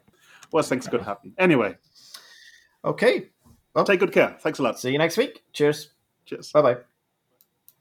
[0.53, 1.33] worst things could happen.
[1.39, 1.77] Anyway,
[2.85, 3.29] okay.
[3.75, 4.37] Well, take good care.
[4.41, 4.81] Thanks a lot.
[4.81, 5.45] see you next week.
[5.53, 5.91] Cheers.
[6.27, 6.53] Cheers.
[6.53, 6.96] Bye bye.